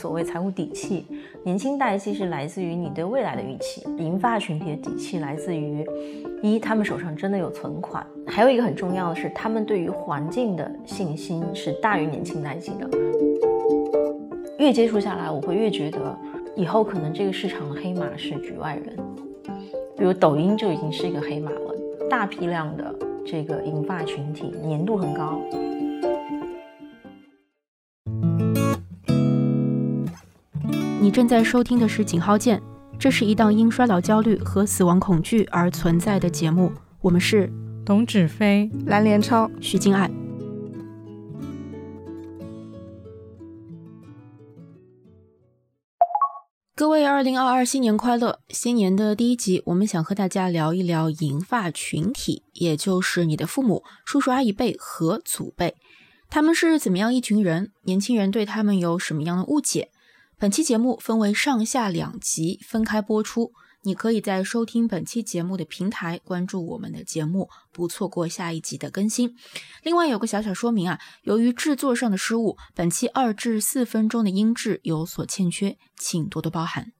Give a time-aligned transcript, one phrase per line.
[0.00, 1.04] 所谓财务底气。
[1.44, 5.86] 年轻代际是来自于你对未来的预期，银发群体的底气来自于
[6.42, 12.88] 一他们手上真的有存款，还有一个很重要的是，他们对于环境的信心是大于年轻代际的。
[14.58, 16.18] 越接触下来，我会越觉得
[16.56, 18.96] 以后可能这个市场的黑马是局外人，
[19.98, 21.74] 比如抖音就已经是一个黑马了，
[22.08, 22.94] 大批量的
[23.26, 25.38] 这个银发群体粘度很高。
[31.10, 32.56] 你正在收听的是《井号键》，
[32.96, 36.72] 这是一档因衰老焦虑和死亡恐惧而存在的节目。
[37.00, 37.52] 我们是
[37.84, 40.08] 董芷飞、蓝连超、徐静爱。
[46.76, 48.38] 各位，二零二二新年快乐！
[48.50, 55.74] 新年的第一集，我们想和大家聊一聊银发群体，也就是你的父母、叔叔阿姨辈和祖辈，
[56.28, 57.72] 他们是怎么样一群人？
[57.82, 59.88] 年轻人对他们有什么样的误解？
[60.40, 63.52] 本期节目分为上下两集分开播出，
[63.82, 69.36] 你可以在收听本期节目的平台关注我们的节目，不错过下一集的更新。
[69.82, 76.92] 另外有个小小说明啊，由于制作上的失误，本期二至四分钟的音质有所欠缺，请多多包涵。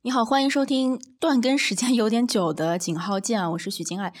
[0.00, 4.14] 你好，欢迎收听断更时间有点久的井号键啊，我是许金爱。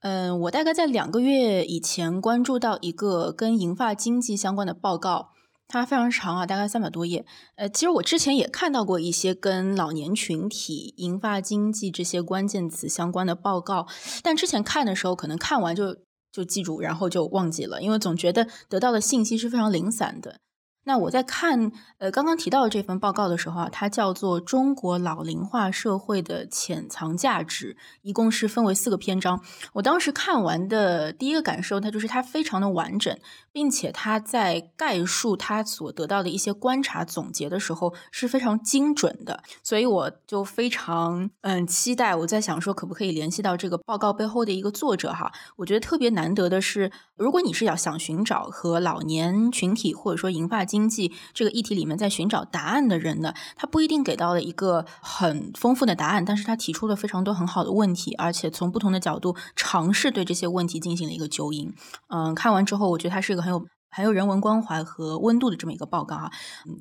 [0.00, 5.30] 嗯，我大概在两个月以前关注到一个跟银发经济相关的报告。
[5.66, 7.24] 它非常长啊，大概三百多页。
[7.56, 13.86] 呃，其实我之前也看到过一些跟老年群体、银发经济这些关键词相关的报告，
[14.22, 15.96] 但之前看的时候，可能看完就
[16.30, 20.38] 就记住，然后就忘记了，因为总觉得得到的信息是非常零散的。
[20.86, 29.42] 那我在看呃刚刚提到的这份报告的时候啊，它叫做《中国老龄化社会的潜藏价值》，一共是分为四个篇章。
[29.72, 33.18] 我当时看完的第一个感受，它就是它非常的完整，
[33.54, 39.42] 并且他在概述他所得到的一些观察总结的时候是非常精准的。
[39.62, 45.32] 所以我就非常嗯期待，我在想说可不可以联系到这个报告背后的一个作者哈？
[45.54, 50.64] 我觉得特别难得的是，如果你是要想寻找和老年群体或者说银发。
[50.74, 61.72] 经济这个议题里面，在寻找答案的人呢，他不一定给到了一个很丰富的答案，但是他提出了非常多很好的问题，而且从不同的角度尝试对这些问题进行了一个纠引。
[62.08, 66.30] 嗯，看完之后，我觉得他是一个很有很有人文关怀和温度的这么一个报告啊。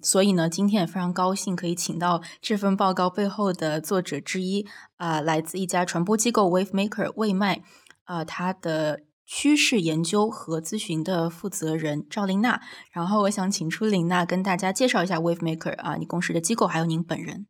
[0.01, 4.65] 所以呢，今天也非常高兴可以请到这份报告背后的作者之一
[4.95, 7.61] 啊，来自一家传播机构 Wave Maker 魏麦
[8.05, 9.01] 啊，他的。
[9.25, 12.59] 趋势研究和咨询的负责人赵琳娜，
[12.91, 17.47] 然后我想请出琳娜跟大家介绍一下 Wave Maker 啊，你公司的机构还有您本人。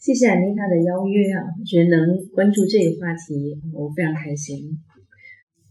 [0.00, 4.80] 谢谢琳娜的邀约啊，我觉得能关注这个话题，我非常开心。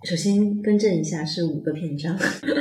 [0.04, 2.18] 首先更正一下，是五个篇章。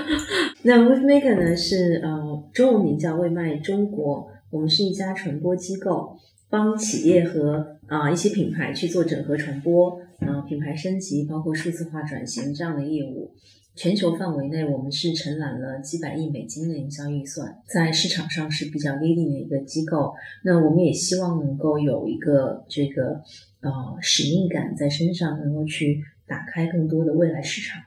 [0.63, 6.19] 那 Wave Maker 呢是呃中文名叫未卖中国，我们是一家传播机构，
[6.51, 10.01] 帮企业和啊一些品牌去做整合传播。
[10.19, 13.33] 啊，品牌升级包括数字化转型这样的业务，
[13.75, 20.13] 全球范围内我们是承揽了几百亿美金的营销预算，在市场上是比较 leading 的一个机构。
[20.45, 23.23] 那我们也希望能够有一个这个
[23.63, 23.73] 呃
[24.03, 27.83] 使命感在身上，能够去打开更多的未来市场。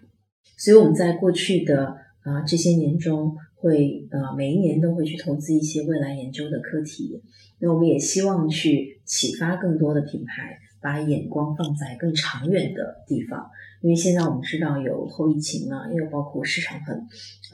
[0.57, 7.23] 所以我们在过去的啊这些年中，会呃每一年都会去投资一些未来研究的课题。
[7.59, 10.59] 那我们也希望去启发更多的品牌。
[10.83, 13.49] 把眼光放在更长远的地方，
[13.81, 16.93] 因为现在我们知道有后疫情啊，又包括市场很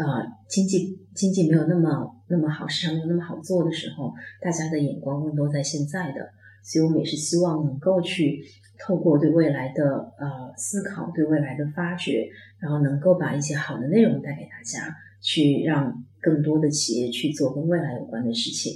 [0.03, 4.11] 啊经济经济没有那么那么好，市场没有那么好做的时候，
[4.41, 6.27] 大家的眼光更多在现在的，
[6.63, 8.43] 所以我们也是希望能够去
[8.79, 12.29] 透过对未来的呃思考，对未来的发掘，
[12.59, 18.73] 然后能够把一些好的内容带给大家，去让更多的企业去做跟未来有关的事情。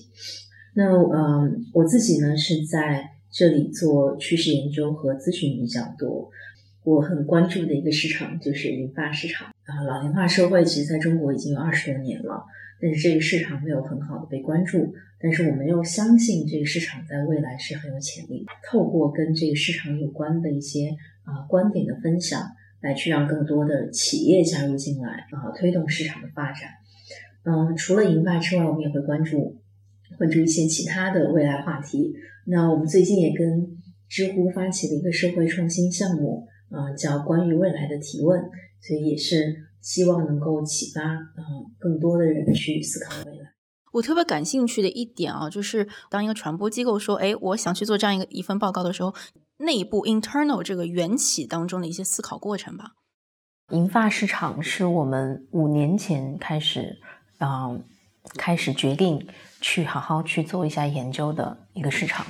[0.75, 3.09] 那嗯，我自己呢是在。
[3.36, 6.30] 这里做趋势研究和咨询比较多，
[6.84, 9.81] 我很关注的一个市场就是银发市场啊。
[9.88, 12.46] 老龄化社会其实在中国已经有二十多年了，
[12.84, 14.94] 但是这个市场没有很好的被关注。
[15.22, 18.46] 但是我们又相信这个市场在未来是很有潜力。
[18.70, 20.90] 透过跟这个市场有关的一些
[21.24, 22.41] 啊观点的分享，
[22.82, 26.72] 来去让更多的企业加入进来啊，推动市场的发展。
[27.46, 29.62] 嗯，除了银发之外，我们也会关注
[30.18, 32.14] 关注一些其他的未来话题。
[32.46, 33.78] 那我们最近也跟
[34.09, 38.41] 知乎发起了一个社会创新项目，啊，叫关于未来的提问，
[38.82, 41.44] 所以也是希望能够启发啊
[41.78, 43.53] 更多的人去思考未来。
[43.91, 49.14] 我特别感兴趣的一点啊，就是当一个传播机构说，哎，我想去做这样一个一份报告的时候，
[49.58, 52.94] 内部 internal 这个缘起当中的一些思考过程吧。
[53.70, 56.97] 银发市场是我们五年前开始。
[57.40, 57.78] 啊
[58.38, 59.28] 开始决定
[59.59, 62.26] 去好好去做一下研究的一个市场。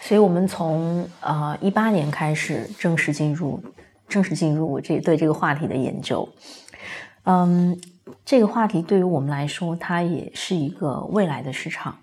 [0.00, 3.60] 所以我们从呃一八年开始正式进入
[4.08, 6.28] 正式进入这对这个话题的研究。
[7.24, 7.78] 嗯，
[8.24, 11.96] 这个话题对于我们来说，它也是一个未来的市场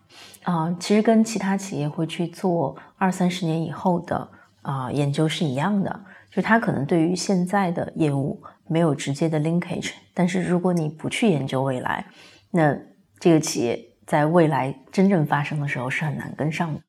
[0.44, 0.74] 啊。
[0.80, 4.28] 其实跟其他企业会去做二三十年以后的
[4.62, 6.00] 啊研究是一样的，
[6.32, 12.06] 就它可能对于现在的业务没有直接的 linkage，但是如果你不去研究未来，
[12.52, 12.76] 那
[13.20, 16.80] 这个企业在未来真正发生的时候是很难跟上的。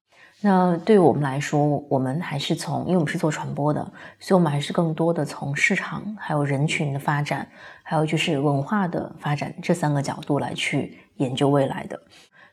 [0.42, 3.84] 那对于我们来说，我们还是从，因为我们是做传播的，
[4.18, 7.46] 所以我们还是更多的从市场、还有人群的发展，
[7.90, 12.00] 还有就是文化的发展这三个角度来去研究未来的。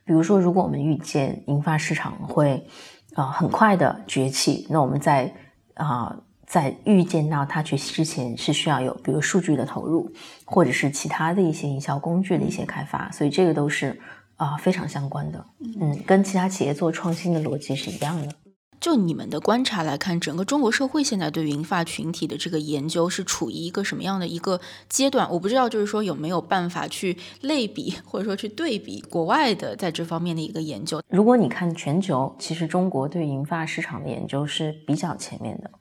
[0.04, 2.66] 比如说，如果我们预见银发市场会
[3.13, 5.31] 啊很快的崛起，那我们在
[5.75, 6.18] 啊
[6.48, 10.12] 在预见到它崛起之前，是需要有比如数据的投入，
[10.44, 14.01] 或者是其他的一些营销工具的一些开发，所以这个都是。
[14.38, 15.44] 啊，非常相关的，
[15.81, 18.31] 嗯，跟其他企业做创新的逻辑是一样的。
[18.79, 25.29] 就你们的观察来看，整个中国社会现在对银发群体的这个研究是处于一个什么样的一个阶段？
[25.31, 31.01] 我不知道，就是说有没有办法去类比，或者说去对比国外的在这方面的一个研究。
[31.09, 35.71] 如果你看全球，其实中国对银发市场的研究是比较前面的。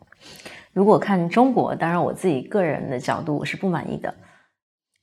[0.72, 4.14] 如果看中国，当然我自己个人的角度我是不满意的。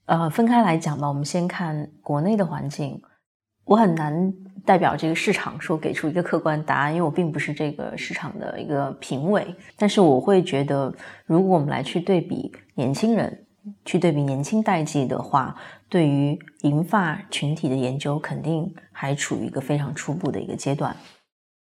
[0.06, 3.01] 呃，分开来讲吧，我们先看国内的环境。
[3.65, 4.33] 我很难
[4.65, 9.56] 代表这个市场说给出一个客观答案，因为我并不是这个市场的一个评委。
[9.77, 10.94] 但是我会觉得，
[11.25, 13.45] 如果我们来去对比年轻人，
[13.86, 15.56] 去对比年轻代际的话，
[15.88, 20.95] 对于银发群体的研究，肯定还处于一个非常初步的一个阶段。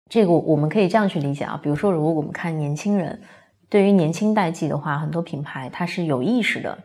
[0.10, 3.22] 这个我们可以这样去理解啊，比如说，如果我们看年轻人，
[3.70, 6.78] 对于年轻代际的话，很多品牌它是有意识的。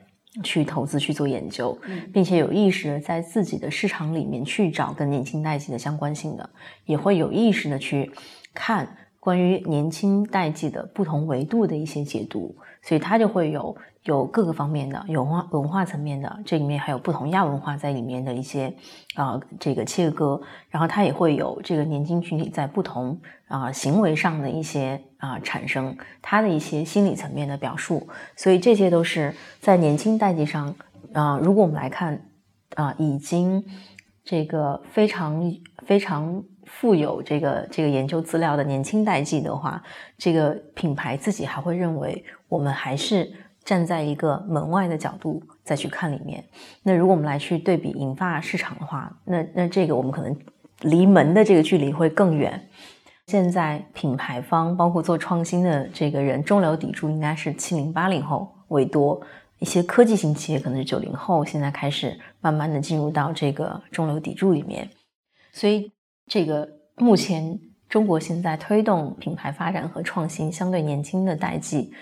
[0.43, 1.77] 去投资去做研究，
[2.13, 6.51] 并且有意识的在自己的市场里面去找跟年轻代际的相关性的，
[6.87, 8.11] 也会有意识的去
[8.55, 13.77] 看关于年轻代际的不同维度的一些解读，所以它就会有。
[14.05, 18.75] 有各个方面的，有文化文化层面的，这里面还有不同亚文化在里面的一些
[19.15, 30.75] 啊，这个切割，然后它也会有这个年轻群体在不同啊行为上的一些啊产生，它的一些心理层面的表述，所以这些都是在年轻代际上
[31.13, 32.21] 啊，如果我们来看
[32.75, 33.65] 啊，已经
[34.25, 35.41] 这个非常
[35.87, 39.81] 非常富有这个这个研究资料的年轻代际的话，
[40.19, 43.33] 这个品牌自己还会认为我们还是。
[43.65, 46.45] 站在一个门外的角度再去看里面，
[46.83, 50.37] 那如果我们来去对比银发市场的话，那那这个我们可能
[50.81, 52.61] 离门的这个距离会更远。
[53.29, 59.23] 现在品牌方包括做创新的这个人，中流砥柱应该是七零八零后为多，
[59.61, 64.91] 一些科技型企业可能是九零后，现在开始慢慢的进入到这个中流砥柱里面。
[65.53, 65.93] 所以
[66.27, 71.93] 这个目前中国现在推动品牌发展和创新相对年轻的代际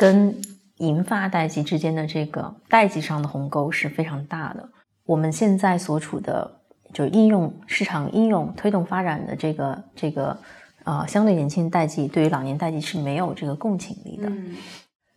[0.00, 0.34] 跟。
[0.80, 4.66] 银发代际之间的这个代际上的鸿沟是非常大的。
[5.04, 6.50] 我们现在所处的
[6.94, 10.34] 就应用市场应用推动发展的这个这个
[10.84, 14.32] 呃相对年轻代际，对于老年代际是没有这个共情力的。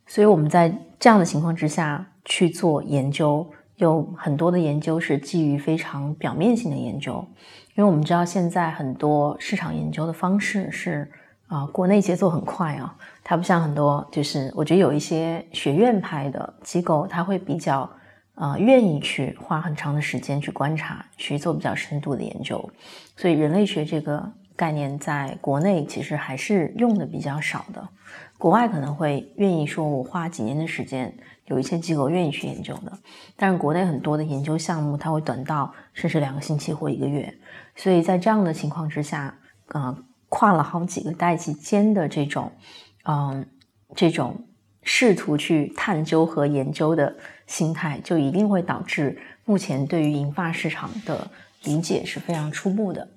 [0.05, 0.69] 所以我们在
[0.99, 7.25] 这样的情况之下去做研究，有很多的研究是基于非常表面性的研究，
[7.75, 11.09] 因为我们知道现在很多市场研究的方式是。
[11.47, 17.89] 啊，国内节奏很快啊，它不像很多，就是我觉得有一些学院派的机构，它会比较
[18.35, 22.69] 啊愿意去花很长的时间去观察，去做比较深度的研究。
[23.15, 27.87] 所以人类学这个概念在国内其实还是用的比较少的，
[28.37, 31.15] 国外可能会愿意说我花几年的时间，
[31.45, 32.91] 有一些机构愿意去研究的，
[33.37, 37.33] 但是国内很多的研究项目它会短到甚至两个星期或一个月，
[37.75, 39.33] 所以在这样的情况之下，
[39.67, 39.97] 啊。
[40.35, 42.51] 跨了好几个代际间的这种，
[43.05, 43.45] 嗯，
[43.95, 44.45] 这种
[44.81, 47.15] 试图去探究和研究的
[47.47, 51.29] 心态，就一定会导致目前对于银发市场的
[51.63, 53.07] 理解是非常初步的。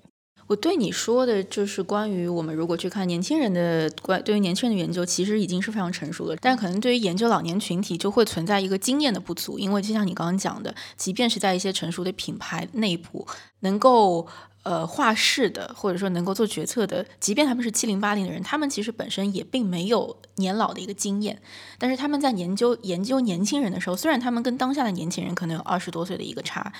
[0.49, 13.27] 我对你说的就是关于我们如果去看年轻人的关，对于年轻人的研究，其实已经是非常成熟的，但可能对于研究老年群体就会存在一个经验的不足，因为就像你刚刚讲的，即便是在一些成熟的品牌内部，
[13.61, 14.27] 能够。
[14.67, 21.41] 呃，画室的或者说能够做决策的，即便他们是七零八零的人，他们其实本身也并没有年老的一个经验。
[21.79, 26.73] 但是他们在研究研究年轻人的时候，虽然他们跟当下的年轻人可能有二十多岁的一个差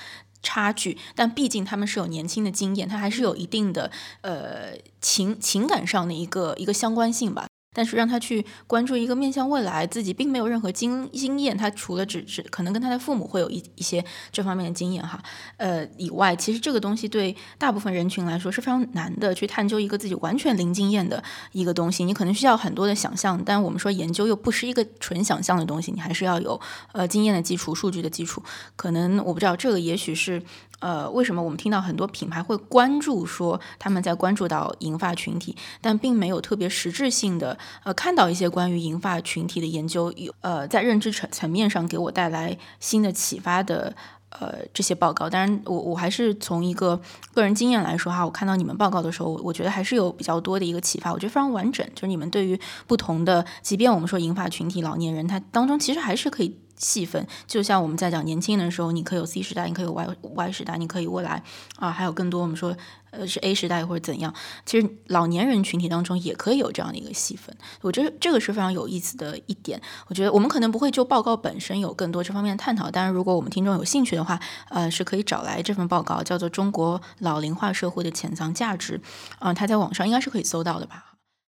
[0.43, 3.89] 差距，但毕竟他们是有年轻的经验，他还是有一定的
[4.19, 7.47] 呃情情感上的一个一个相关性吧。
[7.77, 15.21] 但是让他去关注一个面向未来，自己并没有任何经经验，他除了只只可能跟他的父母会有一一些这方面的经验哈，
[15.57, 26.59] 呃以外，其实这个东西对大部分人群来说是非常难的，去探究一个自己完全零经验的一个东西，你可能需要很多的想象，但我们说研究又不是一个纯想象的东西，你还是要有
[26.93, 28.41] 呃经验的基础、数据的基础，
[28.75, 30.41] 可能我不知道这个也许是。
[30.79, 43.95] 呃，为什么我们听到很多品牌会关注说他们在关注到银发群体，但并没有特别实质性的呃看到一些关于银发群体的研究，有呃在认知层层面上给我带来新的启发的
[44.29, 45.27] 呃这些报告。
[45.27, 47.01] 当然，我我还是从一个
[47.33, 56.59] 个人经验来说哈，我看到你们报告的时候，我觉得还是有比较多的一个启发，我觉得非常完整，就是你们对于不同的，即便我们说银发群体、老年人，他当中其实还是可以。
[56.77, 61.43] 细分，就像我们在讲年轻的时候，你可以有 C 时代，你可以有 Y Y 时代，你可以未来
[61.77, 62.75] 啊，还有更多我们说
[63.11, 64.33] 呃是 A 时代或者怎样。
[64.65, 69.81] 其实老年人群体当中也可以有这样的一个细分，我觉得这个是非常有意思的一点。
[70.07, 78.99] 我觉得我们可能不会就报告本身有更多这方面的探讨，但是如果我们听众有兴趣的话，呃，是可以找来这份报告，叫做《中国老龄化社会的潜藏价值》，
[79.39, 81.16] 啊，它在网上应该是可以搜到的吧。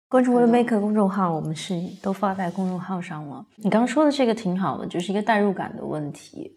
[0.09, 3.45] 关注 WeMake 公众号，我们是都发在公众号上了。
[3.57, 6.55] 你刚刚说的这个挺好的，就是一个代入感的问题。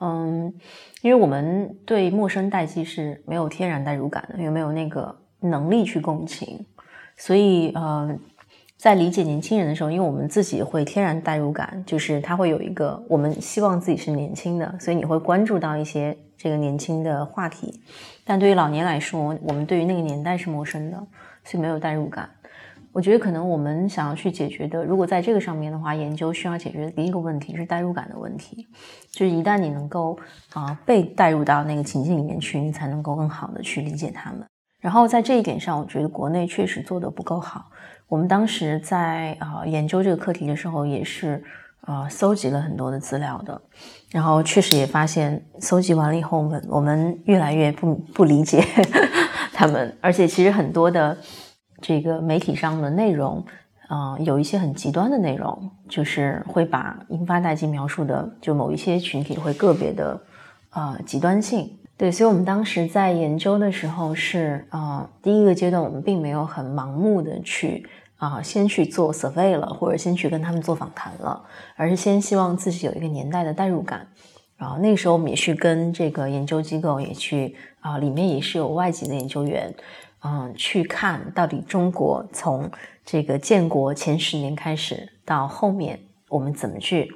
[0.00, 0.52] 嗯，
[1.00, 6.66] 因为我们对陌生代际是没有天然代入感的，因为没有那个能力去共情。
[7.16, 8.14] 所以，呃，
[8.76, 17.80] 在理解年轻人的时候，因为我们自己会天然代入感，就是他会有一个我们希望自己是年轻的，所以你会关注到一些这个年轻的话题。
[18.26, 20.98] 但对于老年来说，我们对于那个年代是陌生的，
[21.44, 22.28] 所以没有代入感。
[23.00, 28.68] 我觉得可能我们想要去解决的，如果在这个上面的话，研究需要解决的第一个问题是代入感的问题。
[29.10, 30.18] 就是一旦你能够
[30.52, 34.44] 啊被带入到那个情境里面去，你才能够更好的去理解他们。
[34.80, 37.70] 然后在这一点上，我觉得国内确实做的不够好。
[38.06, 41.42] 我们当时在啊研究这个课题的时候，也是
[41.80, 43.58] 啊搜集了很多的资料的，
[44.10, 48.62] 然后确实也发现，搜集完了以后，我们我们越来越不不理解
[49.54, 51.16] 他们，而且其实很多的。
[51.80, 53.44] 这个媒体上的内容，
[53.88, 60.20] 啊，有一些很极端的内容，就是会把英发代际描述的就某一些群体会个别的，
[60.70, 61.76] 呃，极端性。
[61.96, 71.42] 对，所以我们当时在研究的时候是，啊，第一个阶段我们并没有很盲目的去，啊，先去做 survey 了，或者先去跟他们做访谈了，
[71.76, 74.06] 而是先希望自己有一个年代的代入感。
[74.56, 79.74] 然后那个时候我们也去跟这个研究机构也去，啊，里面也是有外籍的研究员。
[80.22, 82.70] 嗯，去看到底中国从
[83.06, 85.98] 这个建国前十年开始到后面，
[86.28, 87.10] 我们怎么去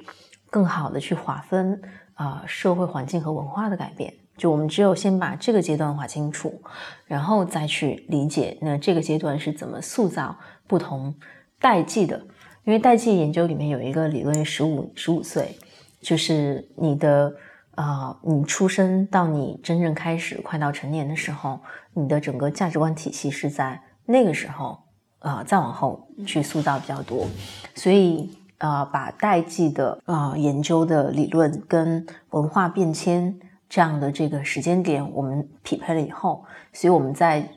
[0.49, 1.79] 更好的去划分
[2.15, 4.11] 啊社会环境和文化的改变？
[4.37, 6.59] 就我们只有先把这个阶段划清楚，
[7.05, 10.35] 然后再去理解那这个阶段是怎么塑造
[10.65, 11.13] 不同
[11.59, 12.19] 代际的。
[12.63, 15.55] 因为代际研究里面有一个理论，十五十五岁，
[16.01, 17.31] 就是你的。
[17.75, 21.59] 啊，你出生到你真正开始快到成年的时候，
[21.95, 24.77] 你的整个价值观体系是在那个时候，
[25.19, 27.25] 啊，再往后去塑造比较多。
[27.73, 37.49] 所以，啊，把代际的啊研究的理论跟文化变迁这样的这个时间点，我们匹配了以后，所以我们在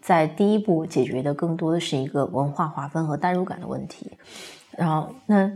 [0.00, 4.10] 在第一步解决的更多的是一个文化划分和代入感的问题。
[4.72, 5.50] 然后，那。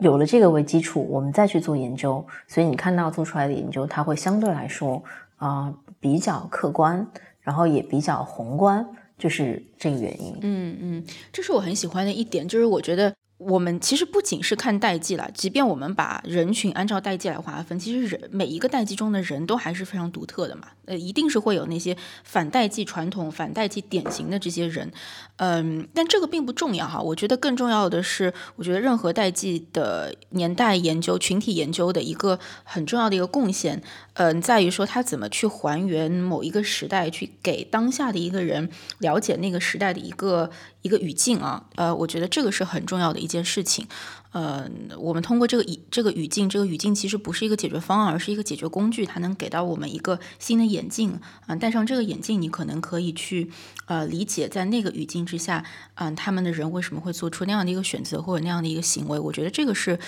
[0.00, 5.02] 有了这个为基础，我们再去做研究，所以你看到做出来的研究，它会相对来说
[5.38, 7.04] 啊比较客观，
[7.48, 8.86] 然后也比较宏观，
[9.16, 10.36] 就是这个原因。
[10.42, 13.14] 嗯嗯，这是我很喜欢的一点，就是我觉得。
[13.38, 20.66] 我们其实不仅是看代际了，即便我们把人群按照代际来划分，其实人每一个代际中的人都还是非常独特的嘛。
[20.86, 24.90] 呃，一定是会有那些反代际传统、反代际典型的这些人，
[25.36, 27.00] 嗯，但这个并不重要哈。
[27.00, 33.80] 我觉得更重要的是，我觉得任何代际的年代研究、群体研究的一个很重要的一个贡献，
[34.18, 40.50] 嗯，在于说他怎么去还原某一个时代，去给当下的一个人了解那个时代的一个。
[40.82, 43.88] 一个语境啊，呃，我觉得这个是很重要的一件事情。
[44.32, 44.68] 呃，
[44.98, 51.56] 我们通过这个语这个语境，这个语境其实不是一个解决方案，而是一个解决工具，它能给到我们一个新的眼镜啊。
[51.56, 53.50] 戴上这个眼镜，你可能可以去
[53.86, 59.18] 呃理解，在那个语境之下，嗯，他们的人为什么会做出那样的一个选择或者那样的一个行为。
[59.18, 59.98] 我觉得这个是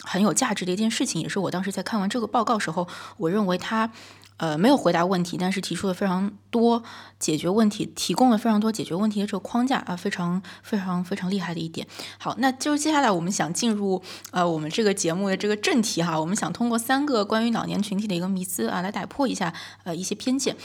[0.00, 3.92] 很有价值的一件事情，也是我当时在看完这个报告时候，我认为它。
[4.38, 6.82] 呃，没有回答问题，但是提出了非常多
[7.18, 11.86] 解决问题，提供了非常多解决问题的这个框架啊，非常非常非常厉害的一点。
[12.18, 19.52] 好，那就接下来我们想进入呃我们这个节目的这个正题哈，我们想通过三个关于老年群体的一个迷思啊，来打破一下
[19.84, 20.56] 呃一些偏见。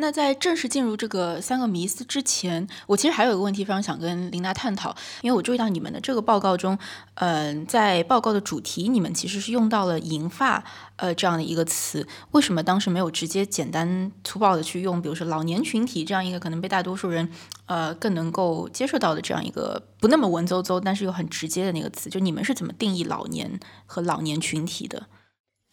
[0.00, 6.78] 那在正式进入这个三个迷思之前，我其实还有一个问题非常想跟琳达探讨，因为我注意到你们的这个报告中，
[7.14, 10.62] 嗯，在报告的主题，你们其实是用到了“银发”
[10.96, 17.28] 呃这样的一个词，为什么当时没有直接简单粗暴的去用，比如说老年群体这样一个可能被大多数人
[17.66, 22.08] 呃更能够接受到的这样一个不那么文绉绉，但是又很直接的那个词？
[22.08, 25.08] 就你们是怎么定义老年和老年群体的？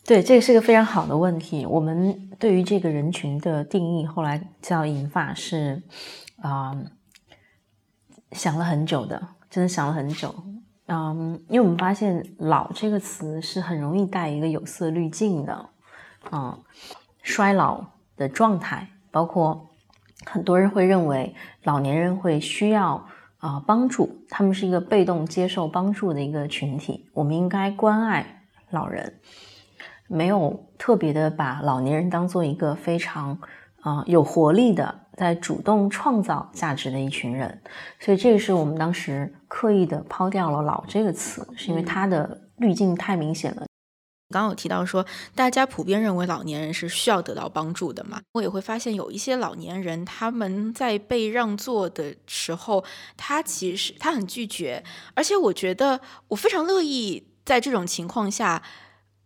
[0.08, 1.66] 对，这个是个非常好的问题。
[1.66, 5.82] 我们对于这个人群的定义，后来叫银发，是
[6.44, 6.78] 啊，
[8.32, 10.36] 想了很久的，真的想了很久。
[10.86, 15.70] 嗯，因为我们发现“老”这个词是很容易带一个有色滤镜的，
[16.32, 16.64] 嗯，
[17.24, 17.84] 衰老
[18.16, 19.72] 的状态，包括
[20.24, 21.34] 很多人会认为
[21.64, 23.08] 老年人会需要
[23.38, 29.20] 啊帮助，他们是一个被动接受帮助的一个群体，我们应该关爱老人。
[30.08, 33.40] 没有特别的把老年人当做一个非常
[33.82, 37.62] 啊有活力的，在主动创造价值的一群人，
[38.00, 43.66] 所以这个是我们当时刻意的抛掉了“老”这个词，是因为它的滤镜太明显了。
[44.30, 48.22] 刚刚有提到说，大家普遍认为老年人是需要得到帮助的嘛？
[48.34, 52.84] 我也会发现有一些老年人，他们在被让座的时候，
[53.18, 54.84] 他其实他很拒绝，
[55.14, 58.62] 而且我觉得我非常乐意在这种情况下。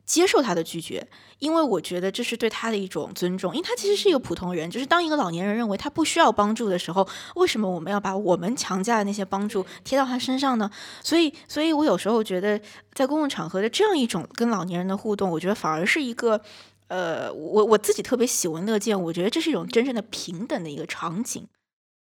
[0.10, 4.68] 接受他的拒绝，因为我觉得这是对他的一种尊重，因为他其实是一个普通人。
[4.68, 10.68] 就是当一个老年人认为他不需要帮助的时候，为什么我们要把我们强加的那些帮助贴到他身上呢？
[11.04, 12.60] 所以，所以我有时候觉得，
[12.96, 16.42] 在公共场合的这样一种跟老年人的互动，我觉得反而是一个，
[16.88, 19.00] 呃，我我自己特别喜闻乐见。
[19.00, 21.48] 我觉得这是一种真正的平等的一个场景。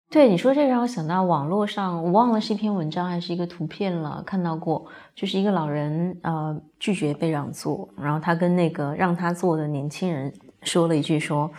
[0.10, 10.34] 对你说这个让我想到网络上，我忘了是一篇文章还是一个图片了，看到过，就是一个老人呃拒绝被让座，然后他跟那个让他坐的年轻人
[10.64, 11.52] 说了一句说，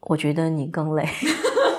[0.00, 1.06] 我觉得你更累，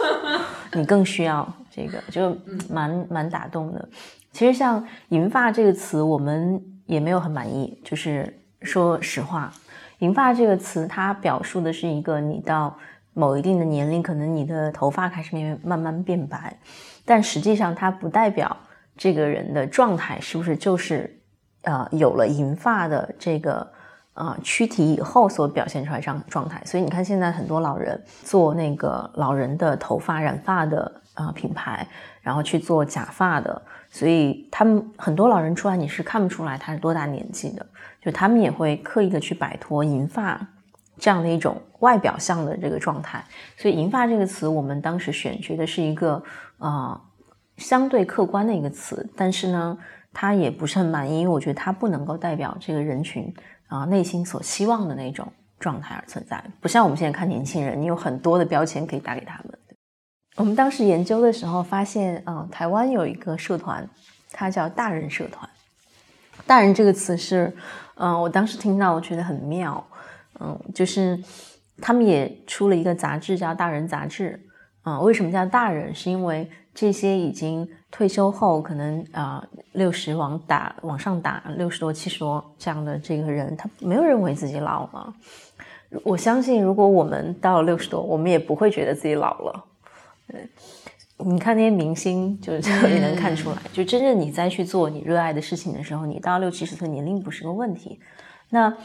[0.73, 2.37] 你更需要这个，就
[2.69, 3.89] 蛮蛮打动的。
[4.31, 9.51] 其实像“银发”这个词，我们也没有很满意，就是说实话
[9.97, 12.77] ，“银发”这个词它表述的是一个你到。
[13.13, 16.57] 某一定的年龄，可能你的头发开始慢慢慢变白，
[17.05, 18.55] 但实际上它不代表
[18.97, 21.19] 这个人的状态是不是就是
[21.61, 23.71] 呃有了银发的这个
[24.15, 26.61] 呃躯体以后所表现出来这样状态。
[26.65, 31.87] 所以你看，现在很多老人做那个老人的头发染发的啊品牌，
[32.21, 37.65] 然后去做假发的，所以他们很多老人出来你是看不出来他是多大年纪的，
[38.01, 40.39] 就他们也会刻意的去摆脱银发。
[40.97, 43.23] 这样的一种外表上的这个状态，
[43.57, 46.23] 所以“银发”这个词，我们当时选觉得是一个
[46.57, 47.01] 啊
[47.57, 49.77] 相对客观的一个词，但是呢，
[50.13, 53.33] 它也不是很满意，因为我觉得它不能够代表这个人群
[53.67, 56.43] 啊内心所希望的那种状态而存在。
[56.61, 59.59] 不像我们现在看年轻人，你有很多的标签可以打给他们。
[60.35, 63.87] 我们当时研究的时候发现，嗯，台湾有一个社团，
[64.31, 65.47] 它叫“大人社团”。
[66.47, 67.55] 大人这个词是，
[67.95, 69.85] 嗯，我当时听到，我觉得很妙。
[70.43, 71.17] 嗯，就是
[71.81, 74.39] 他们也出了一个杂志，叫《大人杂志》。
[74.83, 75.95] 啊，为什么叫大人？
[75.95, 85.13] 是因为这些已经退休后，可能啊六十往打往上打，六十多、七十多这样的这个人，他没有认为自己老了。
[86.03, 89.65] 我相信，如果我们到了六十多，我们也不会觉得自己老了。
[90.27, 90.45] 对，
[91.19, 98.01] 你看那些明星，就是也能看出来，就真正你再去做你热爱的事情的时候，你到六七十岁，年龄不是个问题。
[98.49, 98.75] 那。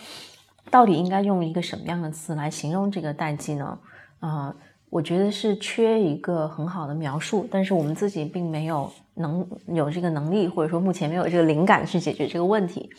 [0.70, 3.78] 到底应该用一个什么样的词来形容这个代际呢？
[4.20, 4.54] 啊，
[4.90, 12.90] 我觉得是缺一个很好的描述，但是我们自己并没有能有这个能力，或者说目前没有这个灵感去解决这个问题。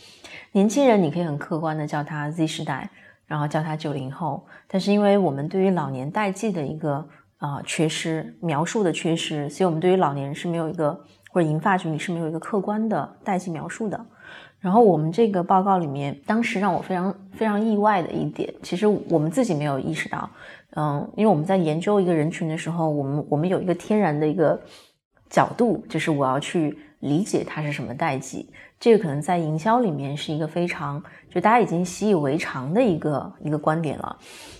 [0.52, 2.90] 年轻人，你可以很客观的叫他 Z 时代，
[3.26, 7.06] 然后叫他九零后，但是因为我们对于老年代际的一个
[7.38, 10.98] 啊缺失描述的缺失，所以我们对于老年人是没有一个
[11.30, 14.06] 或者银发群体是没有一个客观的代际描述的。
[14.60, 20.28] 然后我们这个报告里面，当时让我非常非常意外的一点，其实我们自己没有意识到，
[20.76, 24.60] 嗯，因为我们在研究一个人群的时候，我们我们有一个天然的一个
[25.30, 34.14] 角度，就是我要去理解它是什么代际，这个可能在营销里面是一个非常就大家已经习以为常的一个一个观点了。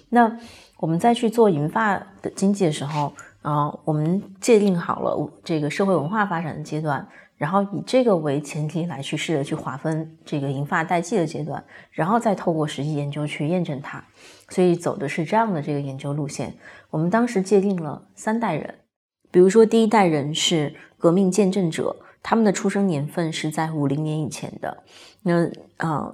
[0.08, 0.34] 那
[0.78, 7.06] 我们再去做银发的经济的时候，啊，我们界定好了这个社会文化发展的阶段。
[7.40, 14.04] 然后以这个为前提来去试着去划分这个银发代际的阶段，然后再透过实际研究去验证它，
[14.50, 16.54] 所以走的是这样的这个研究路线。
[16.90, 18.74] 我们当时界定了三代人，
[19.30, 24.82] 比如说第一代人是革命见证者，他们的出生年份是在五零年以前的。
[25.22, 26.12] 那啊，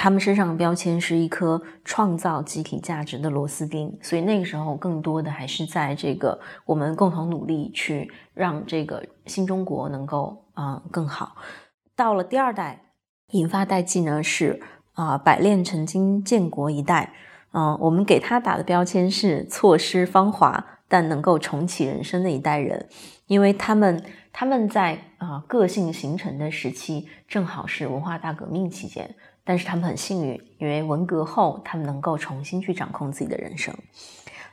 [0.00, 11.34] 他们身上的标签是一颗创造集体价值的螺丝钉，所以那个时候更多的还是在这个我们共同努力去让这个新中国能够啊更好。
[11.96, 12.80] 到了第二代
[13.32, 17.12] 引发代际呢，是啊百炼成金建国一代，
[17.50, 22.88] 嗯，我们给他打的标签是错失芳华但能够重启人生的一代人，
[23.26, 24.00] 因为他们
[24.32, 29.16] 他们在啊个性形成的时期正好是文化大革命期间。
[29.48, 33.74] 但是他们很幸运，因为文革后他们能够重新去掌控自己的人生。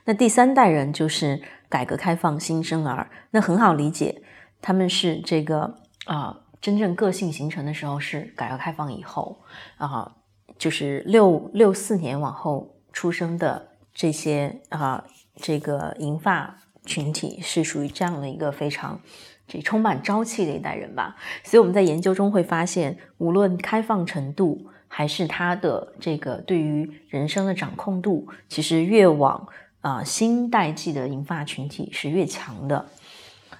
[0.06, 4.22] 那第三代人就是改革开放新生儿，那很好理解，
[4.62, 9.38] 他们是这个啊，真正个性形成的时候是改革开放以后
[9.76, 10.16] 啊，
[10.56, 15.04] 就是六六四年往后出生的这些啊，
[15.36, 16.56] 这个银发
[16.86, 18.98] 群体是属于这样的一个非常
[19.46, 21.16] 这充满朝气的一代人吧。
[21.44, 24.66] 所以我们在研究中会发现，无论开放程度。
[24.96, 29.46] 还是他的这个对于人生的掌控度，其实越往
[29.82, 32.82] 啊新代际的银发群体是越强的。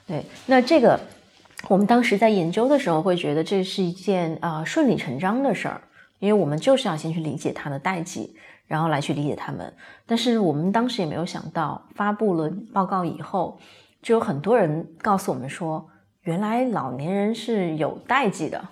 [0.07, 0.99] 对，那这个
[1.69, 5.83] 我们当时在研究的时候会觉得这是一件啊顺理成章的事儿，
[6.21, 8.35] 因为我们就是要先去理解他的代际，
[8.67, 9.71] 然后来去理解他们。
[10.07, 13.61] 但是我们当时也没有想到，发布了报告以后，
[14.01, 15.87] 就有很多人告诉我们说，
[16.23, 18.67] 原来老年人是有代际的，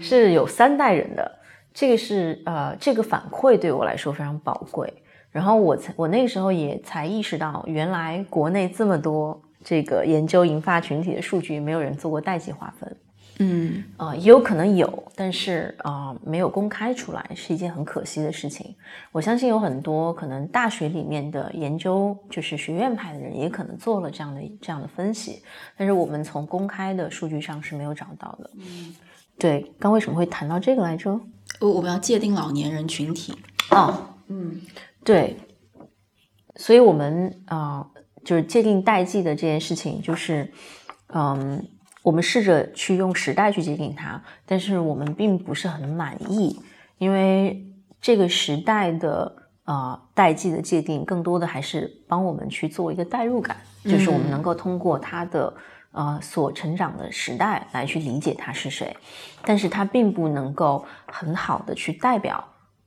[0.00, 1.40] 是有三代人的。
[1.74, 4.90] 这个是呃，这个反馈对我来说非常宝贵。
[5.30, 12.96] 然后我才我那个时候也才意识到，原来国内这么多这个研究银发群体的数据，没有人做过代际划分。
[13.40, 18.76] 嗯，啊，也有可能有，但是啊，没有公开出来，是一件很可惜的事情。
[19.10, 25.42] 我相信有很多可能大学里面的研究，就是学院派的人，也可能做了这样的这样的分析，
[25.76, 28.50] 但是我们从公开的数据上是没有找到的。
[28.60, 28.94] 嗯，
[29.36, 31.20] 对，刚为什么会谈到这个来着？
[31.60, 33.36] 我我们要界定老年人群体。
[33.70, 33.94] 哦，
[34.28, 34.60] 嗯，
[35.04, 35.36] 对，
[36.56, 37.86] 所以我们啊，
[38.24, 40.52] 就是界定代际的这件事情，就是
[41.08, 41.66] 嗯，
[42.02, 46.60] 我们试着去用时代去界定它，但是我们并不是很满意，
[46.98, 47.66] 因为
[48.00, 55.54] 这个时代的啊代际的界定，更多的还是帮我们去做一个代入感，就是我们能够通过它的。
[55.94, 58.96] 呃，所成长的时代来去理解他是谁，
[59.42, 62.44] 但是他并不能够很好的去代表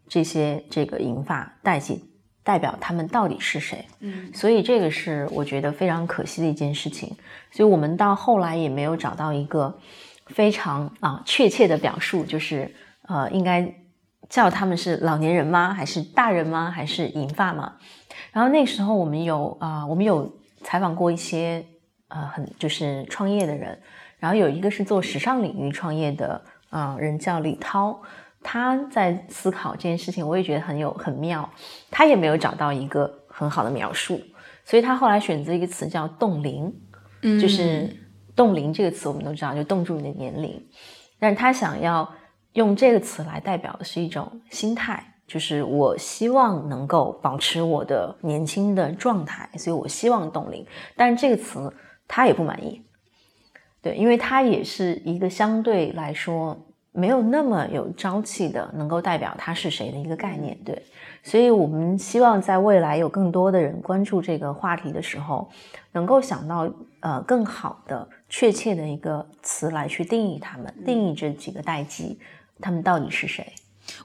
[0.09, 2.03] 这些这个银发代际，
[2.43, 3.85] 代表他们到底是谁。
[4.01, 7.15] 嗯，所以这个是我觉得非常可惜的一件事情。
[7.49, 9.79] 所以我们到后来也没有找到一个
[10.25, 13.73] 非常啊确切的表述，就是呃，应该
[14.27, 15.73] 叫他们是老年人吗？
[15.73, 16.69] 还是大人吗？
[16.69, 17.75] 还是银发吗？
[18.33, 20.29] 然后那时候我们有啊，我们有
[20.61, 21.65] 采访过一些。
[22.09, 23.77] 呃，很就是创业的人，
[24.17, 27.99] 然后有一个是做时尚领域创业的啊人叫李涛，
[28.41, 31.49] 他在思考这件事情，我也觉得很有很妙，
[31.91, 34.21] 他也没有找到一个很好的描述，
[34.63, 36.73] 所以他后来选择一个词叫冻龄，
[37.23, 37.93] 嗯，就是
[38.37, 40.65] 冻龄这个词我们都知道，就冻住你的年龄，
[41.19, 42.09] 但是他想要
[42.53, 45.03] 用这个词来代表的是一种心态。
[45.27, 50.65] 就是我希望能够保持我的年轻的状态，所以我希望冻龄，
[50.95, 51.69] 但是这个词。
[52.07, 52.81] 他也不满意，
[53.81, 56.57] 对，因为他也是一个相对来说
[56.91, 60.81] 没有那么有朝气的，能够代表他是谁的一个概念，对，
[61.21, 65.47] 所以我们希望在未来有更多的人关注这个话题的时候，
[65.91, 66.67] 能够想到
[67.01, 72.17] 呃更好的、确切的一个词来去定义他们，定义这几个代际，
[72.59, 73.45] 他们到底是谁？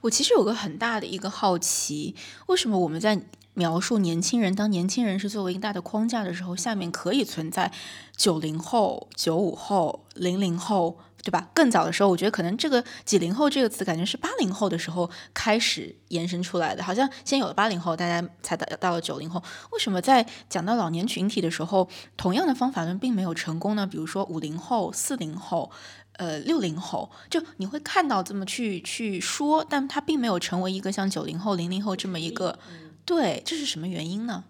[0.02, 2.14] 我其实有个很大的一个好奇，
[2.46, 3.22] 为什么我们在？
[3.54, 7.70] 描述年轻人，当年轻人是作为一个大的框架的时候，下面可以存在
[8.16, 11.50] 九零后、九五后、零零后，对吧？
[11.52, 19.42] 更早的时候，我觉得可能这个“几零后”这个词，感觉是八零后的时候开始延伸出来的，好像先有了八零后，大家才到到了九零后。
[19.72, 23.86] 为什么在讲到老年群体的时候，同样的方法论并没有成功呢？
[23.86, 25.70] 比如说五零后、四零后、
[26.18, 32.58] 呃六零后，就你会看到这么去去说，但他并没有成为一个像九零后、零零后这么一个。
[33.04, 34.44] 对，这是什么原因呢？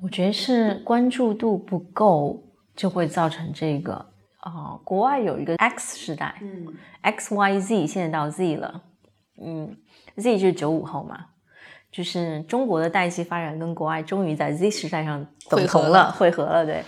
[0.00, 2.42] 我觉得是关注度不够，
[2.74, 3.94] 就会造成这个
[4.40, 4.78] 啊。
[4.84, 6.66] 国外有一个 X 时代，嗯
[7.02, 8.82] ，X Y Z 现在到 Z 了，
[9.44, 9.76] 嗯
[10.16, 11.26] ，Z 就是九五后嘛，
[11.92, 16.82] 就是中国的代际发展跟国外终于在 Z 时代上等同了，汇合了，对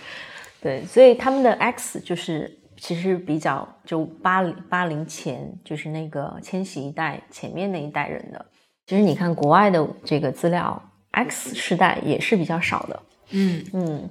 [0.61, 8.43] 对，所以他们的 X 就是其实比较就八零八零前，就是那个千禧一代前面那一代人的。
[8.87, 13.03] 其实你看国外的这个资料，X 世代也是比较少的。
[13.29, 14.09] 嗯嗯，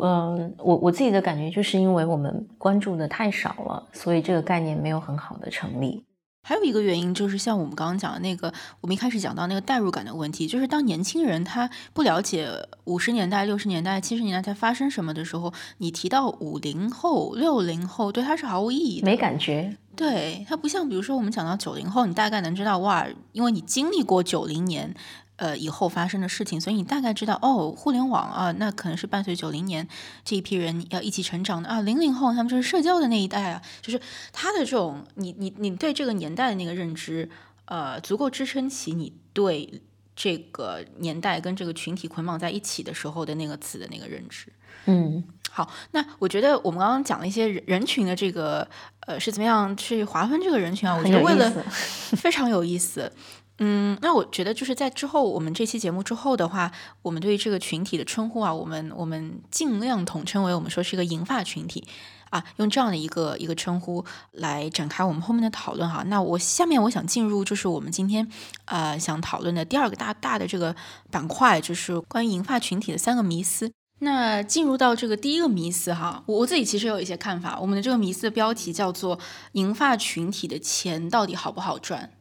[0.00, 6.06] 嗯，我我自己的感觉就是因为我们关注的太少了，所以这个概念没有很好的成立。
[6.48, 12.48] 还有一个原因就是像我们刚刚讲的那个，我们一开始讲到那个代入感的问题，就是当年轻人他不了解
[12.84, 19.76] 五十年代、六十年代、七十年代在发生什么的时候，你提到五零后、六零后，对他是毫无意义的，没感觉。
[19.94, 24.94] 对他不像，比如说我们讲到九零后，你大概能知道哇，因为你经历过九零年。
[25.38, 29.86] 呃，以后发生的事情，所以你大概知道哦，互联网啊，那可能是伴随九零年
[30.24, 31.80] 这一批人要一起成长的啊。
[31.80, 34.00] 零零后他们就是社交的那一代啊，就是
[34.32, 37.30] 他的这种，你你你对这个年代的那个认知，
[37.66, 39.80] 呃，足够支撑起你对
[40.16, 44.52] 这个年代跟这个群体捆绑在一起的时候的那个词的那个认知。
[44.86, 45.22] 嗯，
[45.52, 48.68] 好，那我觉得我们刚刚讲了一些人人群的这个，
[49.06, 50.96] 呃，是怎么样去划分这个人群啊？
[50.96, 51.48] 我觉得为了
[52.18, 53.12] 非常有意思。
[53.60, 56.70] 嗯，那我觉得就是在之后我们这期节目之后的话，
[57.02, 61.84] 我们对这个群体的称呼啊，我们我们尽量统称为我们说是一个银发群体
[62.30, 66.04] 啊，用这样的一个一个称呼来展开我们后面的讨论哈。
[66.06, 68.28] 那我下面我想进入就是我们今天
[68.66, 70.76] 呃想讨论的第二个大大的这个
[71.10, 73.72] 板块，就是关于银发群体的三个迷思。
[74.00, 77.58] 那进入到这个第一个迷思哈，我我自己其实有一些看法。
[77.58, 79.18] 我们的这个迷思的标题叫做
[79.54, 82.12] “银发群体的钱到底好不好赚”。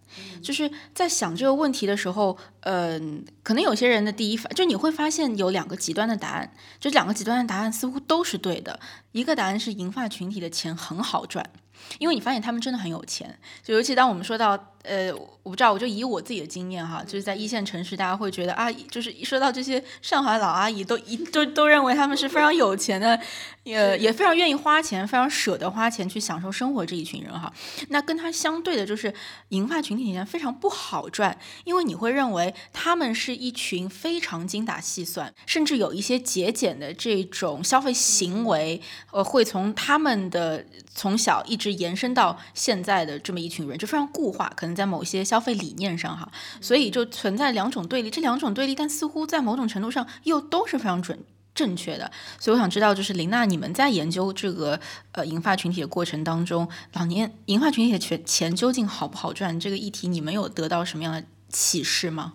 [0.41, 8.79] 就是在想这个问题的时候，嗯，可能有些人的第一反就你会发现有两个极端的答案，这两个极端的答案似乎都是对的。
[9.11, 11.49] 一个答案是银发群体的钱很好赚，
[11.99, 14.73] 因为你发现他们真的很有钱，就尤其当我们说到。
[14.83, 15.11] 呃，
[15.43, 23.19] 我不知道，我就以我自己的经验哈，就是在一线城市，大家会觉得啊，就是一说到这些上海老阿姨，都一都都认为他们是非常有钱的，
[23.63, 27.51] 也也非常愿意花钱，非常舍得花钱去享受生活这一群人哈。
[27.89, 29.13] 那跟他相对的就是
[29.49, 48.09] 银发群体里面非常不好赚，因为你会认为他们是一群非常精打细算，甚至有一些节俭的这种消费行为，呃，会从他们的从小一直延伸到现在的这么一群人，就非常固化，可在某些消费理念上，哈，所以就存在两种对立。
[48.09, 51.19] 这两种对立，但似乎在某种程度上又都是非常准
[51.53, 52.11] 正确的。
[52.39, 54.79] 所以我想知道，就是林娜，你们在研究这个
[55.11, 59.59] 呃银发群体的过程当中，老年银发群体的钱钱究竟好不好赚？
[59.59, 62.33] 这个议题，你们有得到什么样的启示吗？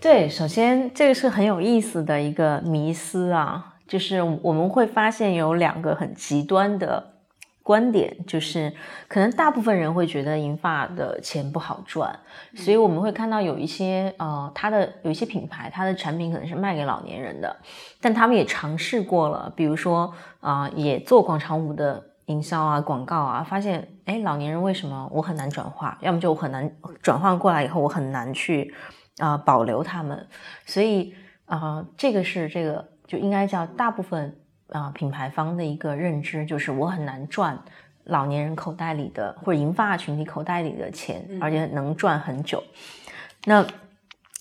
[0.00, 7.17] 对，首先这个是很有意思的一个迷思啊，就是我们会发现有两个很极端的。
[7.68, 8.72] 观点就是，
[9.08, 12.18] 可能大部分人会觉得银发的钱不好赚，
[12.54, 17.54] 所以我们会看到有一些呃，它的有一些品牌，它的产品可能是卖给老年人的，
[18.00, 25.98] 但他们也尝试过了，比如说啊，也做广场舞的营销啊、广告啊，发现哎，老年人为什么我很难转化？
[26.00, 28.72] 要么就我很难转换过来以后，我很难去
[29.18, 30.26] 啊保留他们，
[30.64, 31.12] 所以
[31.44, 34.37] 啊，这个是这个就应该叫大部分。
[34.70, 37.58] 啊，品牌方的一个认知就是我很难赚
[38.04, 42.62] 老年人口袋里的或者银发群体口袋里的钱，而且能赚很久。
[43.44, 43.64] 那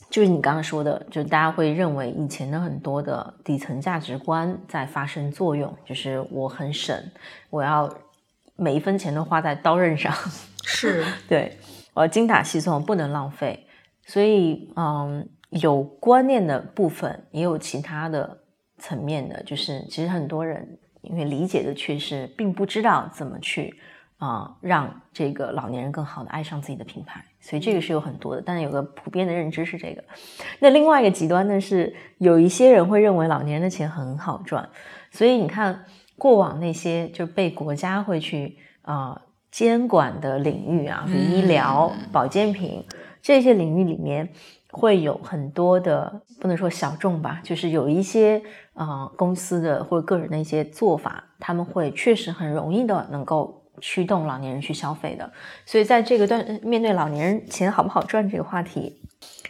[0.10, 6.98] 就是你刚刚说的，就大家会认为以前的很多的底层价值观在发生作用，就是我很省，
[7.50, 7.94] 我要
[8.56, 10.14] 每一分钱都花在刀刃上，
[10.64, 11.58] 是对，
[11.94, 13.68] 我要精打细算，我不能浪费。
[14.06, 18.40] 所以，嗯，有观念的部分，也有其他的。
[18.88, 20.66] 层面的，就是其实很多人
[21.02, 23.74] 因为理解的缺失并不知道怎么去
[24.18, 30.02] 啊让这个老年人更好的爱上自己的品牌，所以这个是有很多的，但是有个普遍的认知是这个。
[30.60, 34.70] 那另外一个极端呢是有一些人会认为老年人的钱很好赚，
[35.12, 35.84] 所以你看
[36.18, 39.22] 过往那些就被国家会去啊
[39.52, 42.86] 监管的领域啊，比如医疗保健品
[43.22, 44.30] 这些领域里面。
[44.72, 48.42] 会有很多的，不能说小众吧，就是有一些
[48.74, 55.32] 啊公司的或者个人的一些做法，他们会确实很容易的能够驱动老年人去消费的。
[55.66, 59.00] 所以在这个段面对老年人钱好不好赚这个话题，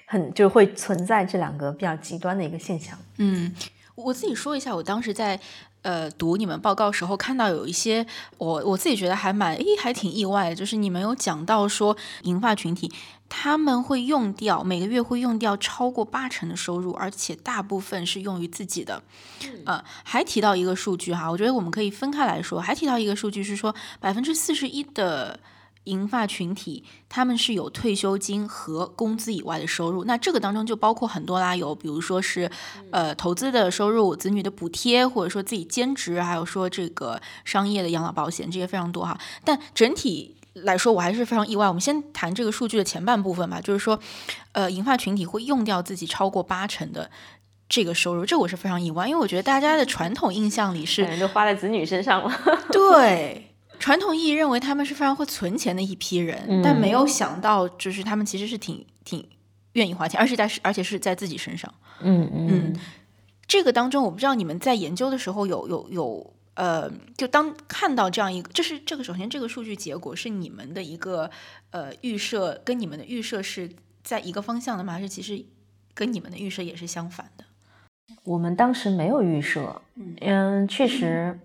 [0.06, 2.98] 很就会存在这两个比较极端的一个现象。
[3.18, 3.54] 嗯，
[3.96, 5.40] 我自己说一下，我当时在。
[5.84, 8.06] 呃，读你们报告时候看到有一些，
[8.38, 12.92] 我我自己觉得还蛮，诶，还挺意外，就是你们有讲到说银发群体
[13.30, 19.02] 他们会用掉每个月会用掉超过八成的收入，而且大部分是用于自己的。
[19.66, 25.40] 呃，还提到一个数据哈，我觉得我们可以分开来说，还提到一个数据是说百分之四十一的。
[25.88, 32.52] 银发群体，他们是有退休金和工资以外的收入，那这个当中就包括很多啦，有比如说是
[32.92, 39.18] 呃投资的收入、子女的补贴，或者说自己兼职，还有说这个商业的养老保险，这些非常多哈。
[39.46, 41.68] 但整体来说，我还是非常意外。
[41.68, 44.00] 我们先谈这个数据的前半部分吧，就是说，
[44.52, 47.10] 呃，银发群体会用掉自己超过八成的
[47.70, 52.32] 这个收入，这我是非常意外，因为我觉得大家的传统印象里是就花在子女身上了，
[52.72, 53.44] 对。
[53.80, 59.24] 传统意义认为他们是非常会存钱的一批人，但没有想到，就是他们其实是挺挺
[59.74, 61.72] 愿意花钱，而且在而且是在自己身上。
[62.00, 62.76] 嗯嗯，
[63.48, 71.30] 这个当中，我不知道你们在研究的时候有有有呃，就当看到这样一个，这是这个首先这个数据结果是你们的一个
[71.70, 73.70] 呃预设，跟你们的预设是
[74.04, 74.94] 在一个方向的吗？
[74.94, 75.46] 还是其实
[75.94, 77.46] 跟你们的预设也是相反的？
[78.24, 79.82] 我们当时没有预设，
[80.20, 81.40] 嗯，确实。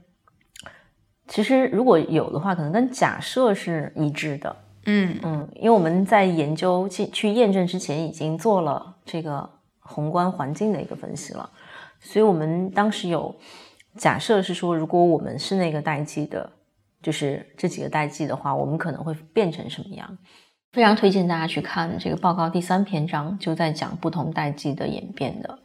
[1.29, 4.57] 其实如果有的话，可能跟假设是一致的。
[4.87, 9.49] 嗯嗯，因为我们在研究去去验证之前，已经做了这个
[9.81, 11.49] 宏观环境的一个分析了，
[12.01, 13.35] 所以我们当时有
[13.97, 16.51] 假设是说，如果我们是那个代际的，
[17.03, 20.19] 就是这几个代际的话，我们可能会变成什么样？
[20.73, 25.59] 非常推荐大家去看这个报告第三篇章，就在讲不同代际的演变的。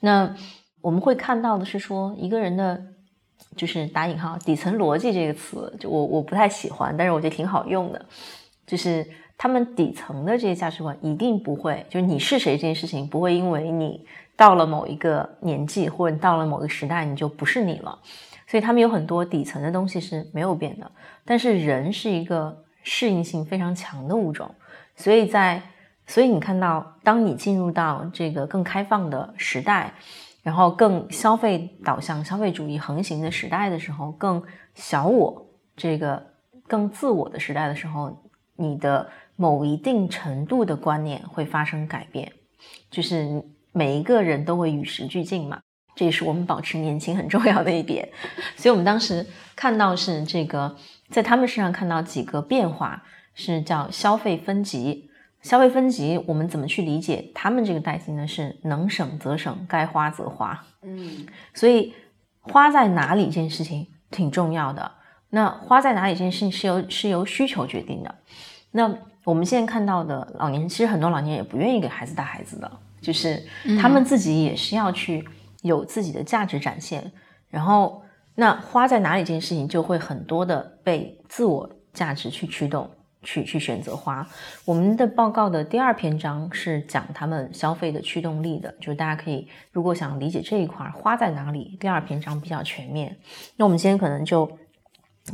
[0.00, 0.34] 那
[0.80, 2.82] 我们会看到的是说，一个人的。
[3.54, 8.06] 就是打引号底层逻辑这个词，就我我不太喜欢，但是我觉得挺好用的。
[8.66, 9.06] 就是
[9.38, 14.04] 他们底层的这些价值观一定不会，就是你是谁这件事情不会因为你
[14.36, 17.98] 到了某一个年纪或者到了某个时代你就不是你了。
[18.46, 20.90] 所以他们有很多底层的东西是没有变的。
[21.24, 24.54] 但是人是一个适应性非常强的物种，
[24.94, 25.60] 所以在
[26.06, 29.92] 所以你看到，当你进入到这个更开放的时代。
[30.42, 34.40] 然后更消费导向、消费主义横行的时代的时候，更
[34.76, 35.44] 小我
[35.76, 36.24] 这个
[36.68, 38.16] 更自我的时代的时候，
[38.54, 42.30] 你的某一定程度的观念会发生改变，
[42.88, 43.42] 就是
[43.76, 45.60] 每一个人都会与时俱进嘛，
[45.94, 48.08] 这也是我们保持年轻很重要的一点。
[48.56, 50.74] 所以我们当时看到是这个，
[51.10, 53.02] 在他们身上看到几个变化，
[53.34, 55.10] 是叫消费分级。
[55.42, 58.26] 消费分级，我们怎么去理解他们这个代际呢？
[58.26, 60.64] 是能省则省，该花则花。
[60.82, 61.94] 嗯，所以
[62.40, 64.90] 花在哪里这件事情挺重要的。
[65.30, 68.12] 那花在哪里这件事情是由是由需求决定的。
[68.72, 72.70] 那我们现在看到的老年人，其实很多老年人也不愿意给孩子带孩子的，
[73.06, 73.40] 就是
[73.80, 75.24] 他们自己也是要去
[75.62, 77.12] 有自己的价值展现。
[77.48, 78.02] 然后，
[78.34, 82.90] 那花在哪里这件事情就会很多的被自我价值去驱动。
[83.22, 84.24] 去去选择花，
[84.64, 93.16] 我们的报告的第二篇章是讲他们消费的驱动力的，就是大家可以如果想理解这一块花在哪里，第二篇章比较全面。
[93.56, 94.48] 那我们今天可能就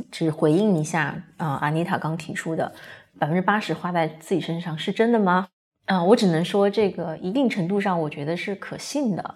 [0.09, 2.73] 只回应一下啊，阿妮塔刚提出的
[3.19, 5.49] 百分之八十花在自己身上是真的吗？
[5.85, 9.35] 啊，我只能说这个一定程度上我觉得是可信的，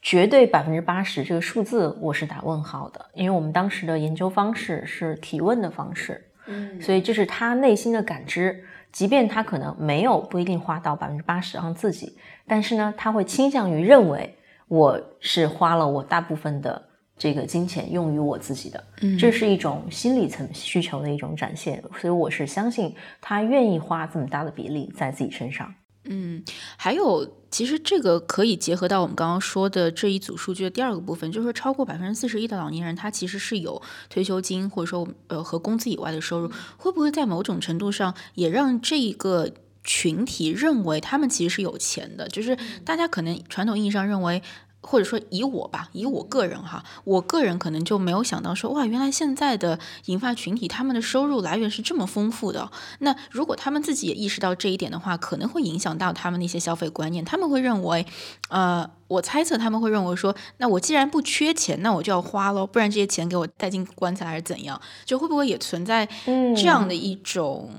[0.00, 6.28] 绝对百分之八十这个数字我是打问号的，因为我们当时的研究方式是提问的方式。
[6.46, 16.82] 嗯，所以这是他内心的感知，即便他可能没有不一定花到百分之八十让自己，但是呢，他会倾向于认为我是花了我大部分的
[17.16, 25.72] 这个金钱用于我自己的，嗯，这是一种心理层需求的一种展现，所以我是相信他愿意花这么大的比例在自己身上。
[26.04, 26.42] 嗯，
[26.76, 39.50] 还有，其实这个可以结合到我们刚刚说的这一组数据的第二个部分，就是说超过百分之四十一的老年人，他其实是有退休金或者说呃和工资以外的收入，会不会在某种程度上也让这一个
[39.84, 42.26] 群体认为他们其实是有钱的？
[42.28, 44.42] 就是大家可能传统意义上认为。
[44.82, 52.70] 或者说以我吧，以我个人哈，我个人可能就没有想到说，哇，原来现在的银发群体他们的收入来源是这么丰富的。
[52.98, 57.24] 那如果他们自己也意识到这一点的话，可能会影响到他们的一些消费观念。
[57.24, 58.04] 他们会认为，
[58.48, 64.80] 呃，我猜测他们会认为说，那我既然不缺钱，那我就要花喽，不然这些钱给我带进棺材还是怎样？
[65.04, 67.70] 就会不会也存在这样的一种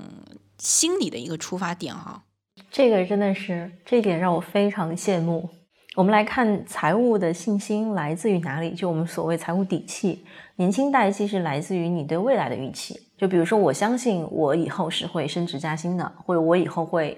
[0.58, 2.22] 心理的一个出发点哈？
[2.70, 5.50] 这个真的是这一点让我非常羡慕。
[5.94, 8.72] 我们来看财务的信心来自于哪里？
[8.72, 10.24] 就我们所谓财务底气，
[10.56, 13.00] 年轻代际是来自于你对未来的预期。
[13.16, 17.16] 就比如说，我相信我以后是会升职加薪的，或者我以后会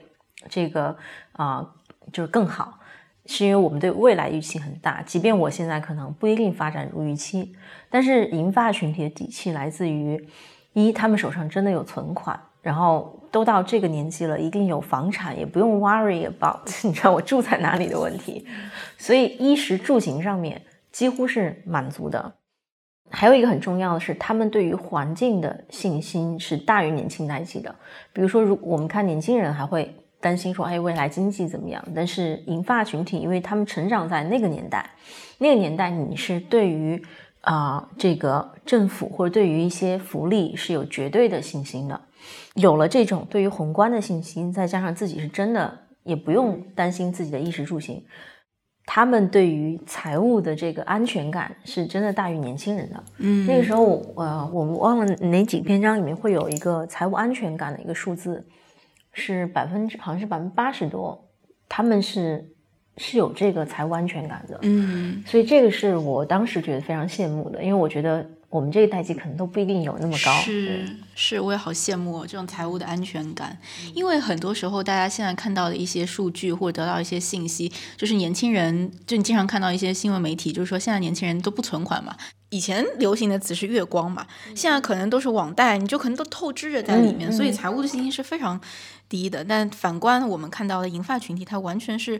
[0.50, 0.94] 这个
[1.32, 1.66] 啊，
[2.12, 2.78] 就是更好，
[3.24, 5.00] 是因为我们对未来预期很大。
[5.00, 7.56] 即便我现在可能不一定发展如预期，
[7.88, 10.22] 但是银发群体的底气来自于
[10.74, 12.38] 一，他们手上真的有存款。
[12.66, 18.44] 然后都到这个年纪了，一定有房产，也不用 worry about 你知道我住在哪里的问题。
[18.98, 22.34] 所以衣食住行上面几乎是满足的。
[23.08, 27.72] 还有一个很重要的是，他们对于环境的信心是大于年轻代际的。
[28.12, 31.80] 比如说，如我们看年轻人还会担心说，哎，未来经济怎么样？
[31.94, 34.90] 但是银发群体，因为他们成长在那个年代，
[35.38, 37.00] 那个年代你是对于
[37.42, 42.00] 啊这个政府或者对于一些福利是有绝对的信心的。
[42.54, 48.02] 有了这种对于宏观的信心，再加上自己是真的也不用担心自己的衣食住行，
[48.84, 53.04] 他们对于财务的这个安全感是真的大于年轻人的。
[53.18, 58.46] 嗯，那个时候，呃，我们忘了哪几篇章里面会有一个财务安全感的一个数字，
[59.12, 61.28] 是百分之好像是百分之八十多，
[61.68, 62.48] 他们是
[62.96, 64.58] 是有这个财务安全感的。
[64.62, 68.24] 嗯，所以这个是我当时觉得非常羡慕的，因为我觉得
[68.56, 70.32] 我们这个代际可能都不一定有那么高。
[70.40, 73.58] 是是，我也好羡慕这种财务的安全感，
[73.94, 82.16] 因为很多时候大家现在看到的一些数据或者得到一些信息，就是年轻人，就你经常看到一些新闻媒体，就是说现在年轻人都不存款嘛。
[82.48, 88.58] 以前流行的词是月光嘛，现在可能都是网贷，你就可能都透支着在里面，嗯所以财务的信心是非常
[89.08, 89.44] 低的。
[89.44, 92.18] 但反观我们看到的银发群体，它完全是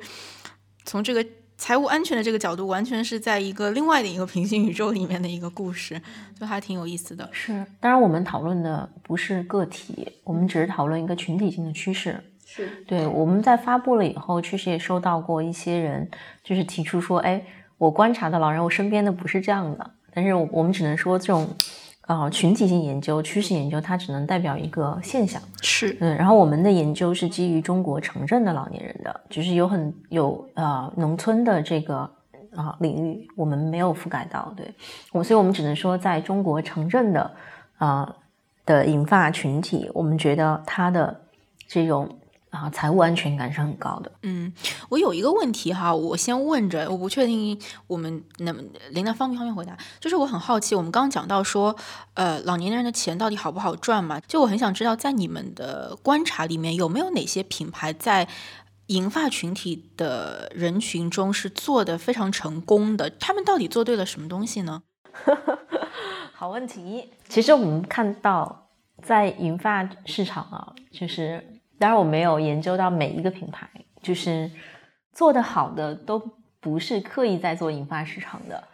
[0.85, 1.25] 从这个
[1.59, 6.01] 财务安全的这个角度，完全是在一个另外的一个平行宇宙里面的一个故事，
[6.39, 7.29] 就还挺有意思的。
[7.33, 12.23] 是，当然我们讨论的不是个体，我们只是讨论一个群体性的趋势。
[12.45, 16.09] 是，对，我们在发布了以后，确实也收到过一些人
[16.45, 17.43] 就是提出说，哎，
[17.79, 19.91] 我观察的老人，我身边的不是这样的。
[20.15, 21.49] 但是我我们只能说，这种
[22.07, 25.43] 呃群体性研究、趋势研究，它只能代表一个现象。
[25.61, 32.09] 是，嗯，然后我们的研究是基于中国城镇的老年人的，就是有很有呃农村的这个
[32.55, 34.73] 啊、领域，我们没有覆盖到，对
[35.13, 37.31] 我，所以我们只能说，在中国城镇的
[37.79, 38.17] 啊、
[38.65, 41.21] 的银发群体，我们觉得它的
[41.69, 42.09] 这种
[42.57, 44.11] 啊、财务安全感是很高的。
[44.23, 44.53] 嗯，
[44.89, 49.77] 我有一个问题哈，我先问着，我不确定我们能琳达方不方便回答。
[50.01, 51.77] 就是我很好奇，我们刚刚讲到说，
[52.15, 54.19] 呃，老年人的钱到底好不好赚嘛？
[54.21, 58.27] 就我很想知道，在你们的观察里面，有没有哪些品牌在
[58.87, 63.11] 银发群体的人群中是做的非常成功的？
[63.11, 64.83] 他们到底做对了什么东西呢？
[66.33, 67.11] 好问题。
[67.29, 68.69] 其实我们看到，
[69.03, 73.69] 在银发市场啊，就是当然我没有研究到每一个品牌，
[74.03, 74.51] 就是
[75.13, 76.21] 做得好的都
[76.61, 78.65] 不是刻意在做引发市场的。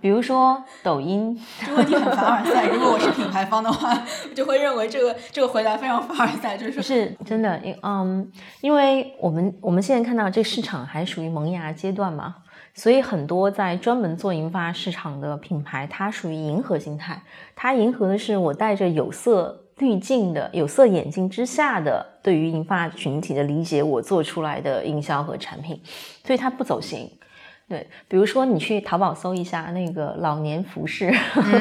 [0.00, 2.66] 比如说抖音，这个问题很凡尔赛。
[2.66, 3.96] 如果我是品牌方的话，
[4.28, 12.34] 我就会认为这个这个回答非常凡尔赛，就是说是真的，因嗯，因为我们我们现在看到这市场还属于萌芽阶段嘛，
[12.74, 17.22] 所以很多在专门做引发市场的品牌，它属于迎合心态，
[17.54, 25.80] 它迎合的是我带着有色滤镜的有色眼镜之下的对于银发群体的理解，我做出来的营销和产品，
[26.24, 27.10] 所以它不走形。
[27.68, 31.10] 对，比如说你去淘宝搜一下那个老年服饰，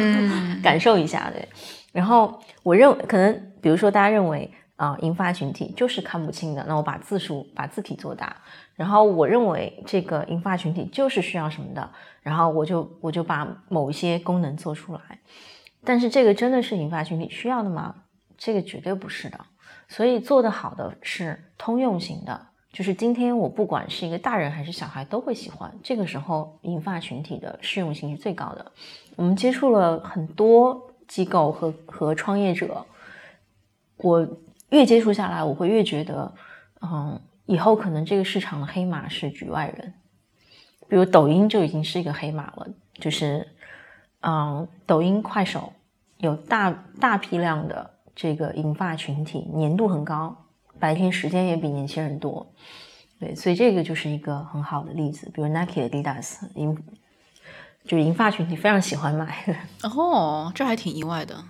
[0.61, 1.47] 感受一下，对。
[1.93, 8.35] 然后我认为可能，比如说大家认为啊、银发群体就是看不清的，那我把字数把字体做大。
[8.75, 11.89] 然后我认为这个银发群体就是需要什么的，
[12.21, 15.01] 然后我就我就把某一些功能做出来。
[15.83, 17.95] 但是这个真的是银发群体需要的吗？
[18.37, 19.39] 这个绝对不是的。
[19.87, 25.69] 所以做得好的是通用型的，就是今天我不管是一个大人还是小孩都会喜欢。
[25.83, 28.71] 这个时候银发群体的适用性是最高的。
[29.17, 32.85] 我们接触了很多机构和和创业者，
[33.97, 34.25] 我
[34.69, 36.33] 越接触下来，我会越觉得，
[36.81, 39.93] 嗯，以后可能这个市场的黑马是局外人，
[40.87, 43.45] 比如抖音就已经是一个黑马了，就是，
[44.21, 45.73] 嗯，抖音、快手
[46.17, 50.45] 有大大批量的这个银发群体，粘度很高，
[50.79, 52.53] 白天时间也比年轻人多，
[53.19, 56.75] 对，所以这个就是一个很好的例子，比如 Nike、Adidas 银，
[57.83, 59.43] 就是银发群体非常喜欢买。
[59.83, 61.43] 哦，这还挺意外的。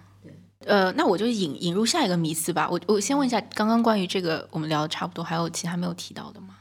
[0.65, 2.69] 呃，那我就引引入下一个迷思吧。
[2.69, 6.55] 我我先问一下，刚刚关于这个我们聊的差不多，还有其他没有提到的吗？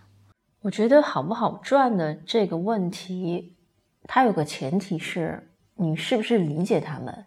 [0.62, 3.56] 我觉得好不好赚的这个问题，
[4.04, 5.49] 它有个前提是
[5.80, 7.26] 你是不是理解他们。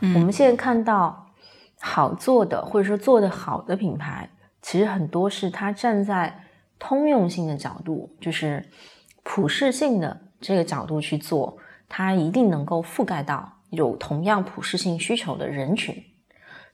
[0.00, 1.32] 嗯我们现在看到
[1.80, 4.28] 好做的或者说做的好的品牌，
[4.60, 6.44] 其实很多是它站在
[6.78, 8.68] 通用性的角度，就是
[9.22, 11.56] 普适性的这个角度去做，
[11.88, 15.94] 它一定能够覆盖到有同样普适性需求的人群。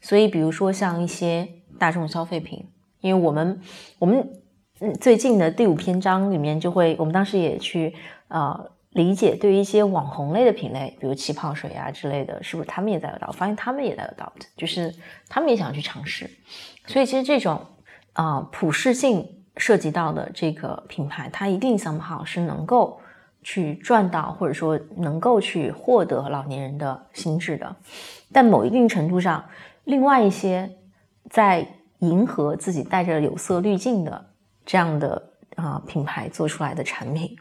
[0.01, 1.47] 所以，比如说像一些
[1.79, 2.67] 大众消费品，
[3.01, 3.61] 因为我们
[3.99, 4.31] 我们
[4.81, 7.95] 嗯最近的第五篇章里面就会，我们当时也去
[8.29, 13.33] 呃理解对于一些网红类的品类，比如气泡水啊之类的，是不是他们也在 adopt？
[13.33, 14.95] 发现他们也在 adopt，就是
[15.29, 16.29] 他们也想去尝试。
[16.87, 17.65] 所以其实这种
[18.15, 19.25] 啊、普适性
[19.57, 23.01] 涉及到的这个品牌，它一定 somehow 是能够
[23.43, 27.77] 去赚到，或者说能够去获得老年人的心智的。
[28.33, 29.45] 但某一定程度上，
[29.85, 30.69] 另外一些
[31.31, 31.67] 在
[32.01, 34.27] 迎合自己带着有色滤镜的
[34.67, 37.37] 这样的啊、品牌做出来的产品，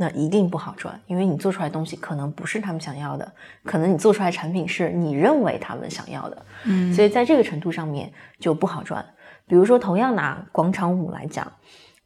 [0.00, 3.32] 那一定不好赚，因为你做出来的东西可能不是他们想要的，
[3.64, 9.04] 可能你做出来的产品是你认为他们想要的，嗯所以在这个程度上面就不好赚。
[9.46, 11.52] 比如说，同样拿广场舞来讲，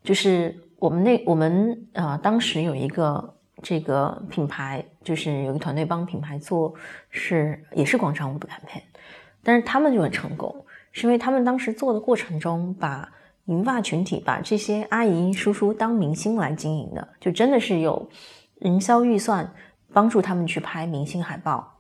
[0.03, 3.33] 就是我们那我们呃当时有一个
[3.63, 6.75] 这个品牌，就是有一个团队帮品牌做，
[7.11, 8.83] 是也是广场舞的 campaign，
[9.45, 13.09] 但是他们就很成功，是因为他们当时做的过程中，把
[13.47, 18.09] 银发群体，把这些阿姨叔叔当明星来经营的，就真的是有
[18.61, 19.53] 营销预算
[19.93, 21.71] 帮助他们去拍明星海报。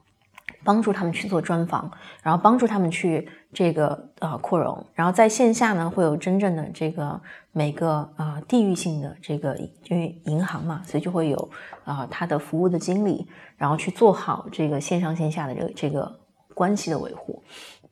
[0.62, 1.90] 帮助他们去做专访，
[2.22, 7.20] 然后帮助他们去这个呃扩容，然后在线下呢会有真正的这个
[7.52, 9.54] 每个呃地域性的这个
[9.88, 11.50] 因为银行嘛，所以就会有
[11.84, 13.26] 啊他的服务的经理，
[13.58, 16.20] 然后去做好这个线上线下的这个这个
[16.54, 17.42] 关系的维护，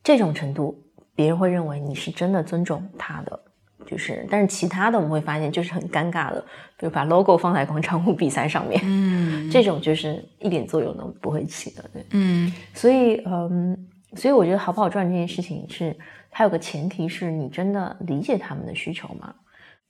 [0.03, 0.83] 这种程度
[1.15, 3.39] 别人会认为你是真的尊重他的。
[3.87, 6.41] 就是，但是其他的我们会发现就是很尴尬的，
[6.77, 13.77] 比如把 logo 放在广场舞比赛上面，嗯， 这种就是一点作用都不会起的，对，嗯，所以，嗯，
[14.17, 15.97] 所以我觉得好不好赚这件事情是
[16.31, 19.35] 它有个前提是你真的理解他们的需求吗？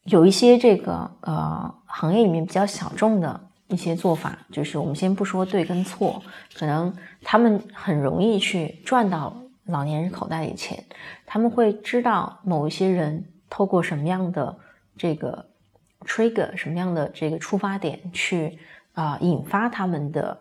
[0.04, 6.20] 有一些这个呃行业里面比较小众的一些做法，就是我们先不说对跟错，
[6.54, 9.34] 可能他们很容易去赚到
[9.66, 10.84] 老年人口袋里钱，
[11.24, 13.24] 他们会知道某一些人。
[13.52, 14.56] 透过什么样的
[14.96, 15.46] 这个
[16.06, 18.58] trigger，什么样的这个出发点去
[18.94, 20.40] 啊引发他们的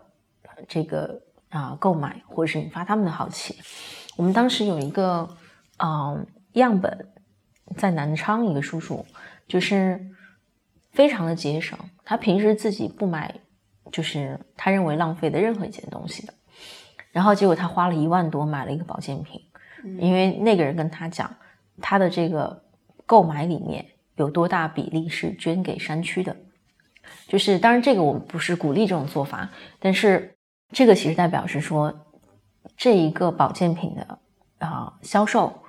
[0.66, 3.60] 这个啊购买，或者是引发他们的好奇？
[4.16, 5.28] 我们当时有一个
[5.84, 7.10] 嗯样本
[7.76, 9.06] 在南昌，一个叔叔
[9.46, 10.00] 就是
[10.94, 13.36] 非常的节省，他平时自己不买，
[13.92, 16.34] 就是他认为浪费的任何一件东西的，
[17.12, 19.42] 然后结果他花了一万多买了一个保健品，
[20.00, 21.36] 因为那个人跟他讲
[21.82, 22.64] 他的这个。
[23.12, 26.34] 购买里面有多大比例是捐给山区的？
[27.28, 29.50] 就是当然，这个我们不是鼓励这种做法，
[29.82, 30.38] 但是
[30.72, 31.94] 这个其实代表是说，
[32.78, 34.20] 这一个保健品的
[34.60, 35.62] 啊销售，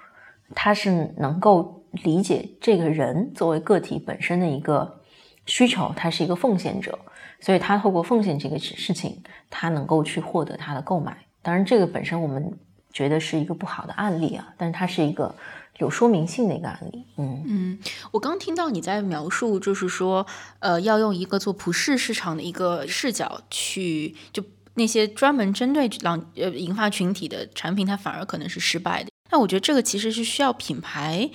[0.55, 5.01] 他是能够理解这个人作为个体本身的一个
[5.47, 6.97] 需求，他是一个奉献者，
[7.41, 9.21] 所以他透过奉献这个事情，
[9.51, 11.17] 他能够去获得他的购买。
[11.43, 12.57] 当然，这个本身我们
[12.93, 15.35] 觉得是一个不好的案例啊，但是它是一个。
[15.83, 17.79] 有说明性的一个案例，嗯嗯，
[18.13, 20.27] 我刚听到你在描述，就是说，
[20.61, 24.43] 呃，要用一个做普世市场的一个视角去，就
[24.75, 29.11] 那些专门针对老呃银发群体的产品，它反而可能是失败的。
[29.31, 31.31] 那我觉得这个其实是需要品牌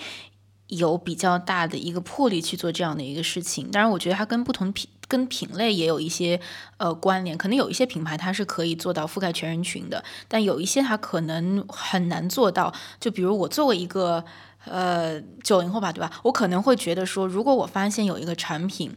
[0.67, 3.69] 有比较大的一个魄力去做这样的一个事情。
[3.69, 4.89] 当然，我觉得它跟不同品。
[5.07, 6.39] 跟品类也有一些
[6.77, 12.73] 呃关联，可能有一些品牌它是可以做到覆盖全人群的，但有一些它可能很难做到。
[12.99, 14.23] 就比如我作为一个
[14.65, 16.11] 呃九零后吧，对吧？
[16.23, 18.95] 我可能会觉得说，如果我发现有一个产品，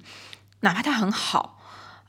[0.60, 1.58] 哪怕它很好，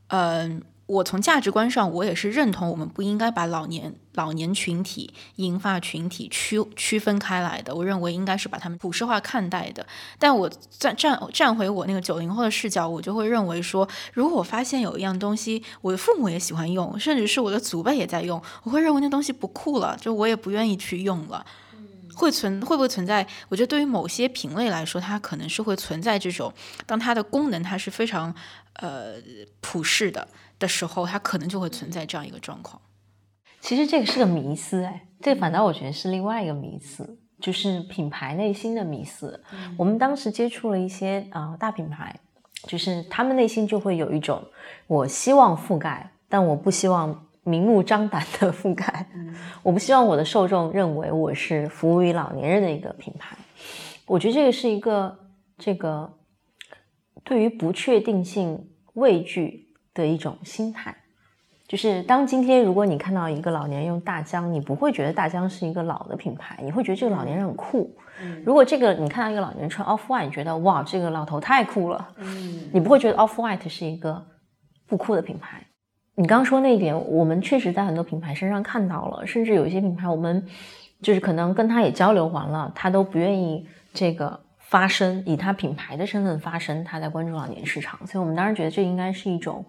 [0.08, 0.64] 嗯。
[0.92, 7.74] 我从价值观上，我也是认同我们不应该把老年老年群体、银发群体区区分开来的。
[7.74, 9.88] 我认为应该是把他们普世化看待的。
[10.20, 21.46] 但我站站站回我那个九零后的视角，我就会认为说，如果我发现有一样东西，我的父母也喜欢用，甚至是我的祖辈也在用，我会认为那东西不酷了，就我也不愿意去用了。
[22.14, 23.26] 会存会不会存在？
[23.48, 26.54] 我觉得对于某些品类来说，它可能是会存在这种，
[26.86, 28.36] 当它的功能它是非常
[28.74, 29.14] 呃
[29.62, 30.28] 普世的。
[30.62, 32.80] 的时候，它可能就会存在这样一个状况。
[33.60, 39.44] 其实这个是个迷思，哎，这反倒我觉得是另外一个迷思，就是品牌内心的迷思。
[39.78, 42.20] 我们当时接触了一些啊大品牌，
[42.64, 44.44] 就是他们内心就会有一种，
[44.88, 49.08] 我希望覆盖，但我不希望明目张胆的覆盖。
[49.64, 53.36] 我不希望我的受众认为我是服务于老年人的一个品牌。
[54.06, 55.20] 我觉得这个是一个
[55.58, 56.18] 这个
[57.24, 59.71] 对于不确定性畏惧。
[59.94, 60.96] 的一种心态，
[61.68, 67.94] 就是当今天如果你看到一个老年人用大疆，你不会觉得大疆是一个老的品牌，你会觉得这个老年人很酷。
[68.46, 72.08] 如果这个你看到一个老年人穿 Off White，你觉得哇，这个老头太酷了。
[72.18, 74.24] 嗯，你不会觉得 Off White 是一个
[74.88, 75.66] 不酷的品牌。
[76.16, 80.46] 你刚刚说那一点，我们确实在很多品牌身上看到了，甚至有一些品牌，我们
[81.02, 84.40] 就是可能跟他也交流完了，他都不愿意这个。
[84.72, 89.66] 发声，以他品牌的身份发声，他在关注老年市场，所以我们当然觉得这应该是一种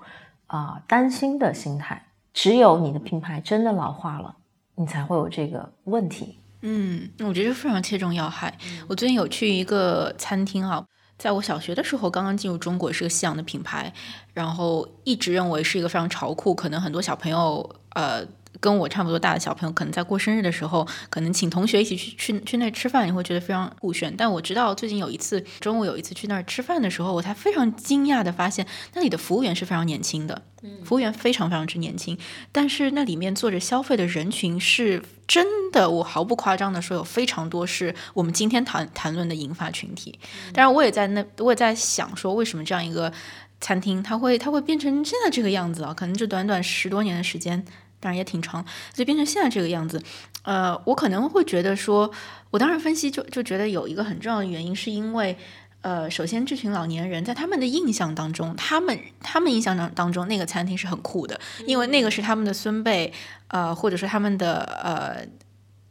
[0.47, 2.07] 啊担心的心态。
[2.33, 4.37] 只有你的品牌真的老化了，
[4.77, 6.39] 你才会有这个问题。
[6.61, 8.57] 嗯，我觉得非常切中要害。
[8.87, 10.87] 我最近有去一个餐厅啊，
[11.19, 13.93] 在我小学的时候刚刚进入中国，是个西洋的品牌，
[14.33, 18.25] 然后一直认为是一个非常潮酷，可能很多小朋友呃
[18.63, 24.15] 跟我差不多大的小朋友，可能在过生日的时候，可能请同学一起去去去那吃饭，你会觉得非常酷炫。
[24.17, 30.43] 但我知道最近有一次中午有一次去那儿吃饭的时候，我才非常惊讶的发现，那里的服务员是非常年轻的，
[30.85, 32.17] 服务员非常非常之年轻。
[32.53, 40.17] 但是那里面坐着消费的人群是真的，我毫不夸张的说，有非常多是我们今天谈谈论的银发群体。
[40.55, 43.13] 当然，我也在那，我也在想说，为什么这样一个
[43.61, 45.93] 餐厅，它会它会变成现在这个样子啊？
[45.93, 47.65] 可能这短短十多年的时间。
[48.03, 50.03] 当然也挺长，所以变成现在这个样子，
[50.43, 52.11] 呃，我可能会觉得说，
[52.51, 55.39] 我当时分析就就觉得有一个很重要的原因，是因为，
[55.83, 63.13] 呃，首先这群老年人在他们的印象当中，他们他们印象当当中那个餐厅是很酷的，因为那个是他们的孙辈，
[63.47, 65.25] 呃，或者说他们的呃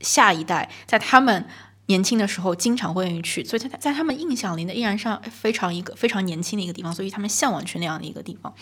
[0.02, 1.46] 下一代，在他们。
[1.92, 8.54] 年轻的时候经常会愿意去，所以他在他们印象里呢，依然上非常一个非常年轻的一个地方，所以他们向往去那样的一个地方。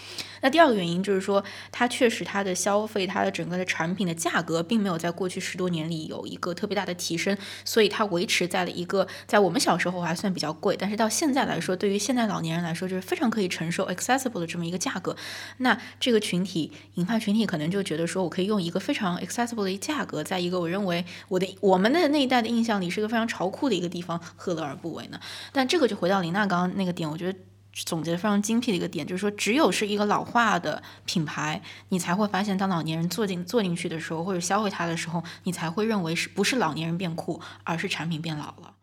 [0.42, 15.16] 那第二个原因就是说，它确实它的消费，它的整个的产品的价格，并没有在过去十多年里有一个特别大的提升，所以它维持在了一个在我们小时候还算比较贵，但是到现在来说，对于现在老年人来说，就是非常可以承受 accessible 的这么一个价格。
[15.58, 23.19] 那这个群体，银发群体可能就觉得说，我可以用一个非常 accessible 的价格，在一个我认为我的我们的那一代的印象里是一个非常。
[23.20, 25.20] 非常潮酷的一个地方，何乐而不为呢？
[25.52, 27.38] 但这个就回到林娜刚刚那个点，我觉得
[27.74, 38.76] 总结的非常精辟的一个点，就是说，只有是一个老化的品牌，你才会发现，当老年人坐进坐进去的时候，或者消费它的时候，你才会认为是不是老年人变酷，而是产品变老了。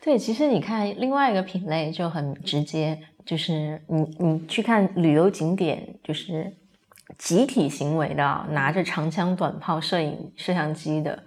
[0.00, 6.54] 对，其实你看另外一个品类就很直接，就是你你去看旅游景点，就是
[7.18, 11.24] 集体行为的，拿着长枪短炮、摄影摄像机的。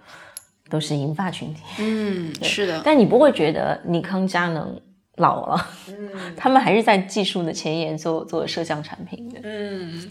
[0.68, 4.80] 都是银发群体，嗯， 是的，但你不会觉得尼康佳能
[5.16, 10.10] 老了，嗯， 他们还是在技术的前沿做做摄像产品的，嗯，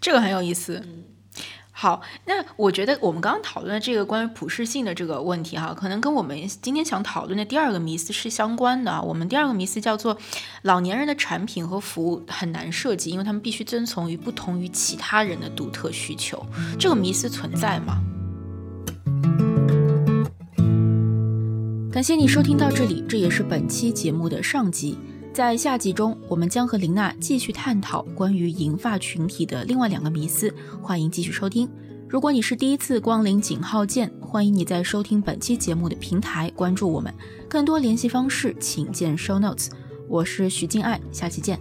[0.00, 0.82] 这个很有意思。
[1.74, 9.02] 好，那我觉得我们刚刚讨论的这个关于普适性的这个问题哈，可能跟我们今天想讨论的第二个迷思是相关的。
[9.02, 10.16] 我们第二个迷思叫做
[10.60, 16.44] 老年人的产品和服务很难设计，因为他们必须遵从于不同于其他人的独特需求。
[16.78, 17.96] 这个迷思存在吗？
[21.92, 24.96] 感谢你收听到这里，这也是本期节目的上集。
[25.30, 30.52] 在下集中，我们将和林娜继续探讨关于银发群体的另外两个迷思。
[30.80, 31.68] 欢迎继续收听。
[32.08, 37.12] 如果你是第一次光临井号键，欢迎你在收听本期节目的平台关注我们。
[37.46, 39.68] 更多联系方式，请见 show notes。
[40.08, 41.60] 我是徐静爱，下期见。